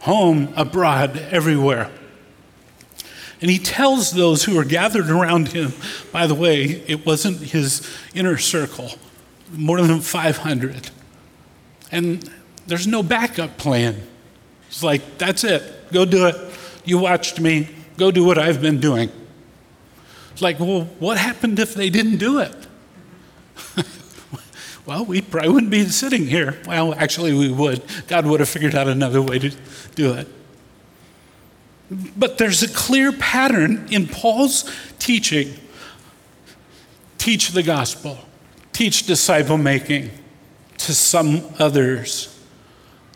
home, 0.00 0.52
abroad, 0.54 1.16
everywhere. 1.30 1.90
And 3.40 3.50
he 3.50 3.58
tells 3.58 4.12
those 4.12 4.44
who 4.44 4.58
are 4.58 4.64
gathered 4.64 5.10
around 5.10 5.48
him, 5.48 5.72
by 6.12 6.26
the 6.26 6.34
way, 6.34 6.64
it 6.86 7.06
wasn't 7.06 7.38
his 7.38 7.88
inner 8.14 8.36
circle, 8.36 8.90
more 9.50 9.80
than 9.80 10.00
500. 10.00 10.90
And 11.90 12.30
there's 12.66 12.86
no 12.86 13.02
backup 13.02 13.56
plan. 13.56 14.00
It's 14.68 14.82
like, 14.82 15.18
that's 15.18 15.44
it, 15.44 15.62
go 15.92 16.04
do 16.04 16.26
it. 16.26 16.36
You 16.84 16.98
watched 16.98 17.40
me, 17.40 17.68
go 17.96 18.10
do 18.10 18.24
what 18.24 18.38
I've 18.38 18.60
been 18.60 18.80
doing. 18.80 19.10
It's 20.32 20.42
like, 20.42 20.60
well, 20.60 20.82
what 20.98 21.18
happened 21.18 21.58
if 21.58 21.74
they 21.74 21.90
didn't 21.90 22.18
do 22.18 22.38
it? 22.38 22.54
well, 24.86 25.04
we 25.04 25.20
probably 25.20 25.50
wouldn't 25.50 25.72
be 25.72 25.84
sitting 25.86 26.26
here. 26.26 26.58
Well, 26.66 26.94
actually, 26.94 27.32
we 27.32 27.50
would. 27.50 27.82
God 28.06 28.26
would 28.26 28.40
have 28.40 28.48
figured 28.48 28.74
out 28.74 28.86
another 28.86 29.20
way 29.20 29.38
to 29.38 29.50
do 29.94 30.14
it. 30.14 30.28
But 31.90 32.38
there's 32.38 32.62
a 32.62 32.68
clear 32.68 33.12
pattern 33.12 33.88
in 33.90 34.06
Paul's 34.06 34.70
teaching 34.98 35.54
teach 37.16 37.50
the 37.50 37.62
gospel, 37.62 38.18
teach 38.78 39.06
disciple 39.06 39.58
making 39.58 40.08
to 40.76 40.94
some 40.94 41.42
others. 41.58 42.40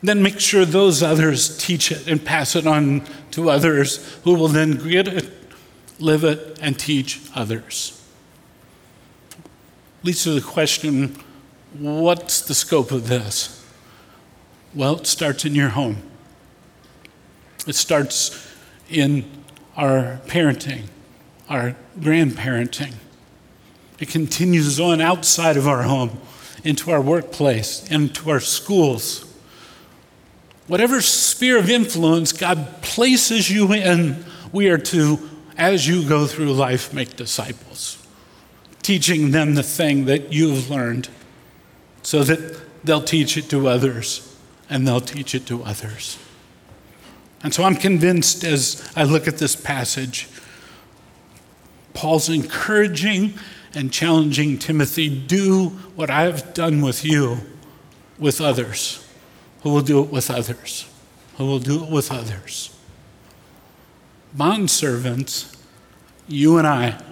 Then 0.02 0.20
make 0.20 0.40
sure 0.40 0.64
those 0.64 1.04
others 1.04 1.56
teach 1.56 1.92
it 1.92 2.08
and 2.08 2.24
pass 2.24 2.56
it 2.56 2.66
on 2.66 3.04
to 3.30 3.48
others 3.48 4.18
who 4.24 4.34
will 4.34 4.48
then 4.48 4.72
get 4.72 5.06
it, 5.06 5.30
live 6.00 6.24
it, 6.24 6.58
and 6.60 6.76
teach 6.76 7.20
others. 7.36 8.04
Leads 10.02 10.24
to 10.24 10.32
the 10.32 10.40
question 10.40 11.16
what's 11.78 12.40
the 12.40 12.54
scope 12.54 12.90
of 12.90 13.06
this? 13.06 13.64
Well, 14.74 14.96
it 14.96 15.06
starts 15.06 15.44
in 15.44 15.54
your 15.54 15.68
home. 15.68 16.02
It 17.68 17.76
starts 17.76 18.52
in 18.90 19.30
our 19.76 20.20
parenting, 20.26 20.86
our 21.48 21.76
grandparenting. 22.00 22.94
It 24.02 24.08
continues 24.08 24.80
on 24.80 25.00
outside 25.00 25.56
of 25.56 25.68
our 25.68 25.84
home, 25.84 26.20
into 26.64 26.90
our 26.90 27.00
workplace, 27.00 27.88
into 27.88 28.30
our 28.30 28.40
schools. 28.40 29.32
Whatever 30.66 31.00
sphere 31.00 31.56
of 31.56 31.70
influence 31.70 32.32
God 32.32 32.82
places 32.82 33.48
you 33.48 33.72
in, 33.72 34.24
we 34.50 34.68
are 34.70 34.78
to, 34.78 35.30
as 35.56 35.86
you 35.86 36.04
go 36.08 36.26
through 36.26 36.52
life, 36.52 36.92
make 36.92 37.14
disciples, 37.14 38.04
teaching 38.82 39.30
them 39.30 39.54
the 39.54 39.62
thing 39.62 40.06
that 40.06 40.32
you've 40.32 40.68
learned 40.68 41.08
so 42.02 42.24
that 42.24 42.60
they'll 42.84 43.04
teach 43.04 43.36
it 43.36 43.48
to 43.50 43.68
others 43.68 44.36
and 44.68 44.84
they'll 44.84 45.00
teach 45.00 45.32
it 45.32 45.46
to 45.46 45.62
others. 45.62 46.18
And 47.44 47.54
so 47.54 47.62
I'm 47.62 47.76
convinced 47.76 48.42
as 48.42 48.84
I 48.96 49.04
look 49.04 49.28
at 49.28 49.38
this 49.38 49.54
passage, 49.54 50.28
Paul's 51.94 52.28
encouraging 52.28 53.34
and 53.74 53.92
challenging 53.92 54.58
Timothy 54.58 55.08
do 55.08 55.68
what 55.94 56.10
I've 56.10 56.54
done 56.54 56.82
with 56.82 57.04
you 57.04 57.38
with 58.18 58.40
others. 58.40 59.06
Who 59.62 59.70
will 59.70 59.82
do 59.82 60.02
it 60.02 60.10
with 60.10 60.30
others? 60.30 60.88
Who 61.36 61.46
will 61.46 61.58
do 61.58 61.84
it 61.84 61.90
with 61.90 62.10
others? 62.10 62.76
Bond 64.34 64.70
servants, 64.70 65.56
you 66.26 66.58
and 66.58 66.66
I, 66.66 67.02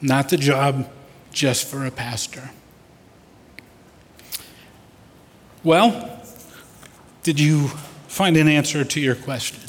not 0.00 0.28
the 0.28 0.36
job 0.36 0.90
just 1.32 1.66
for 1.66 1.84
a 1.84 1.90
pastor. 1.90 2.50
Well, 5.64 6.22
did 7.22 7.40
you 7.40 7.68
find 8.06 8.36
an 8.36 8.48
answer 8.48 8.84
to 8.84 9.00
your 9.00 9.14
question? 9.14 9.60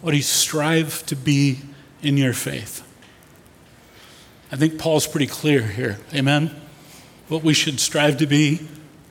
What 0.00 0.10
do 0.10 0.16
you 0.16 0.22
strive 0.22 1.04
to 1.06 1.16
be 1.16 1.60
in 2.02 2.16
your 2.16 2.32
faith? 2.32 2.83
I 4.54 4.56
think 4.56 4.78
Paul's 4.78 5.08
pretty 5.08 5.26
clear 5.26 5.62
here. 5.62 5.98
Amen? 6.14 6.48
What 7.26 7.42
we 7.42 7.54
should 7.54 7.80
strive 7.80 8.18
to 8.18 8.26
be 8.28 8.60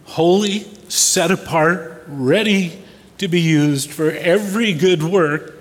holy, 0.05 0.59
set 0.87 1.31
apart, 1.31 2.05
ready 2.07 2.81
to 3.17 3.27
be 3.27 3.41
used 3.41 3.91
for 3.91 4.09
every 4.09 4.71
good 4.71 5.03
work, 5.03 5.53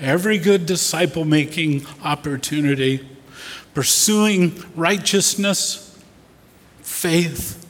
every 0.00 0.38
good 0.38 0.64
disciple 0.64 1.26
making 1.26 1.86
opportunity, 2.02 3.06
pursuing 3.74 4.54
righteousness, 4.74 6.02
faith, 6.80 7.62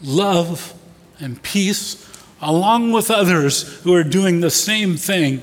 love, 0.00 0.72
and 1.20 1.42
peace 1.42 2.10
along 2.40 2.90
with 2.90 3.10
others 3.10 3.82
who 3.82 3.92
are 3.94 4.02
doing 4.02 4.40
the 4.40 4.50
same 4.50 4.96
thing 4.96 5.42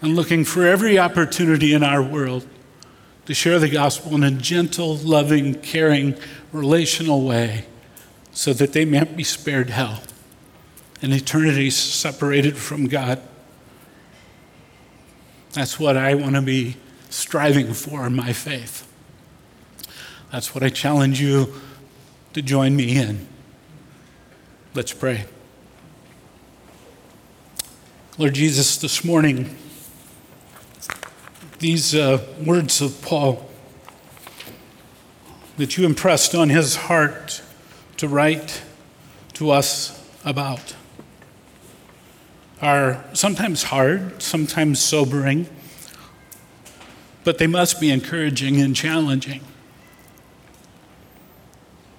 and 0.00 0.14
looking 0.14 0.44
for 0.44 0.64
every 0.64 1.00
opportunity 1.00 1.72
in 1.72 1.82
our 1.82 2.00
world 2.00 2.46
to 3.28 3.34
share 3.34 3.58
the 3.58 3.68
gospel 3.68 4.14
in 4.14 4.24
a 4.24 4.30
gentle, 4.30 4.96
loving, 4.96 5.52
caring, 5.52 6.14
relational 6.50 7.26
way 7.26 7.66
so 8.32 8.54
that 8.54 8.72
they 8.72 8.86
might 8.86 9.18
be 9.18 9.22
spared 9.22 9.68
hell 9.68 10.00
and 11.02 11.12
eternity 11.12 11.68
separated 11.68 12.56
from 12.56 12.86
God. 12.86 13.20
That's 15.52 15.78
what 15.78 15.94
I 15.94 16.14
want 16.14 16.36
to 16.36 16.40
be 16.40 16.76
striving 17.10 17.74
for 17.74 18.06
in 18.06 18.16
my 18.16 18.32
faith. 18.32 18.90
That's 20.32 20.54
what 20.54 20.64
I 20.64 20.70
challenge 20.70 21.20
you 21.20 21.52
to 22.32 22.40
join 22.40 22.74
me 22.74 22.96
in. 22.96 23.28
Let's 24.72 24.94
pray. 24.94 25.26
Lord 28.16 28.32
Jesus, 28.32 28.78
this 28.78 29.04
morning, 29.04 29.54
these 31.58 31.92
uh, 31.94 32.24
words 32.44 32.80
of 32.80 33.02
Paul 33.02 33.44
that 35.56 35.76
you 35.76 35.84
impressed 35.84 36.34
on 36.34 36.50
his 36.50 36.76
heart 36.76 37.42
to 37.96 38.06
write 38.06 38.62
to 39.34 39.50
us 39.50 39.94
about 40.24 40.76
are 42.62 43.04
sometimes 43.12 43.64
hard, 43.64 44.22
sometimes 44.22 44.80
sobering, 44.80 45.48
but 47.24 47.38
they 47.38 47.46
must 47.46 47.80
be 47.80 47.90
encouraging 47.90 48.60
and 48.60 48.74
challenging. 48.74 49.40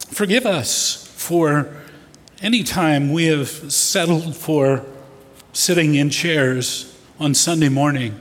Forgive 0.09 0.45
us 0.45 1.05
for 1.17 1.75
any 2.41 2.63
time 2.63 3.11
we 3.11 3.25
have 3.25 3.49
settled 3.49 4.35
for 4.35 4.85
sitting 5.51 5.95
in 5.95 6.09
chairs 6.09 6.97
on 7.19 7.33
Sunday 7.33 7.69
morning 7.69 8.19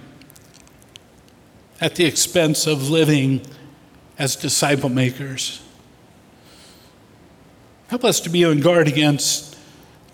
at 1.80 1.94
the 1.94 2.04
expense 2.04 2.66
of 2.66 2.90
living 2.90 3.40
as 4.18 4.34
disciple 4.34 4.88
makers, 4.88 5.62
help 7.88 8.04
us 8.04 8.20
to 8.20 8.28
be 8.28 8.44
on 8.44 8.60
guard 8.60 8.88
against 8.88 9.56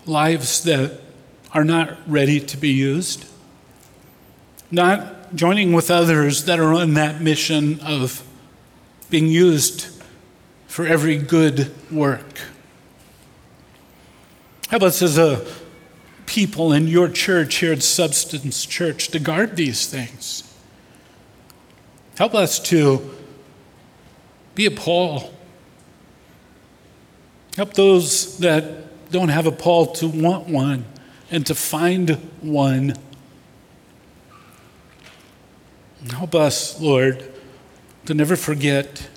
lives 0.05 0.63
that 0.63 0.99
are 1.51 1.63
not 1.63 1.97
ready 2.07 2.39
to 2.39 2.57
be 2.57 2.69
used, 2.69 3.25
not 4.69 5.33
joining 5.33 5.73
with 5.73 5.89
others 5.89 6.45
that 6.45 6.59
are 6.59 6.73
on 6.73 6.93
that 6.93 7.21
mission 7.21 7.79
of 7.79 8.23
being 9.09 9.27
used 9.27 9.87
for 10.67 10.85
every 10.85 11.17
good 11.17 11.73
work. 11.91 12.39
Help 14.69 14.83
us 14.83 15.01
as 15.01 15.17
a 15.17 15.45
people 16.25 16.73
in 16.73 16.87
your 16.87 17.07
church 17.07 17.55
here 17.55 17.71
at 17.71 17.83
Substance 17.83 18.65
Church 18.65 19.09
to 19.09 19.19
guard 19.19 19.55
these 19.55 19.87
things. 19.87 20.44
Help 22.17 22.33
us 22.33 22.59
to 22.59 23.11
be 24.55 24.65
a 24.65 24.71
Paul. 24.71 25.33
Help 27.55 27.73
those 27.73 28.37
that 28.39 29.11
don't 29.11 29.29
have 29.29 29.45
a 29.45 29.51
Paul 29.51 29.87
to 29.93 30.07
want 30.07 30.47
one 30.47 30.85
and 31.29 31.45
to 31.45 31.55
find 31.55 32.11
one. 32.41 32.93
Help 36.11 36.35
us, 36.35 36.79
Lord, 36.79 37.31
to 38.05 38.13
never 38.13 38.35
forget 38.35 39.09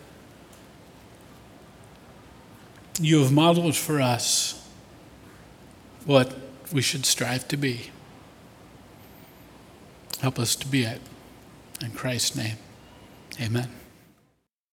you 3.01 3.21
have 3.21 3.33
modeled 3.33 3.77
for 3.77 4.01
us 4.01 4.69
what 6.05 6.35
we 6.73 6.83
should 6.83 7.07
strive 7.07 7.47
to 7.49 7.57
be. 7.57 7.91
Help 10.21 10.39
us 10.39 10.57
to 10.57 10.67
be 10.67 10.83
it. 10.85 11.01
In 11.81 11.93
Christ's 11.93 12.35
name, 12.35 12.57
amen. 13.41 13.78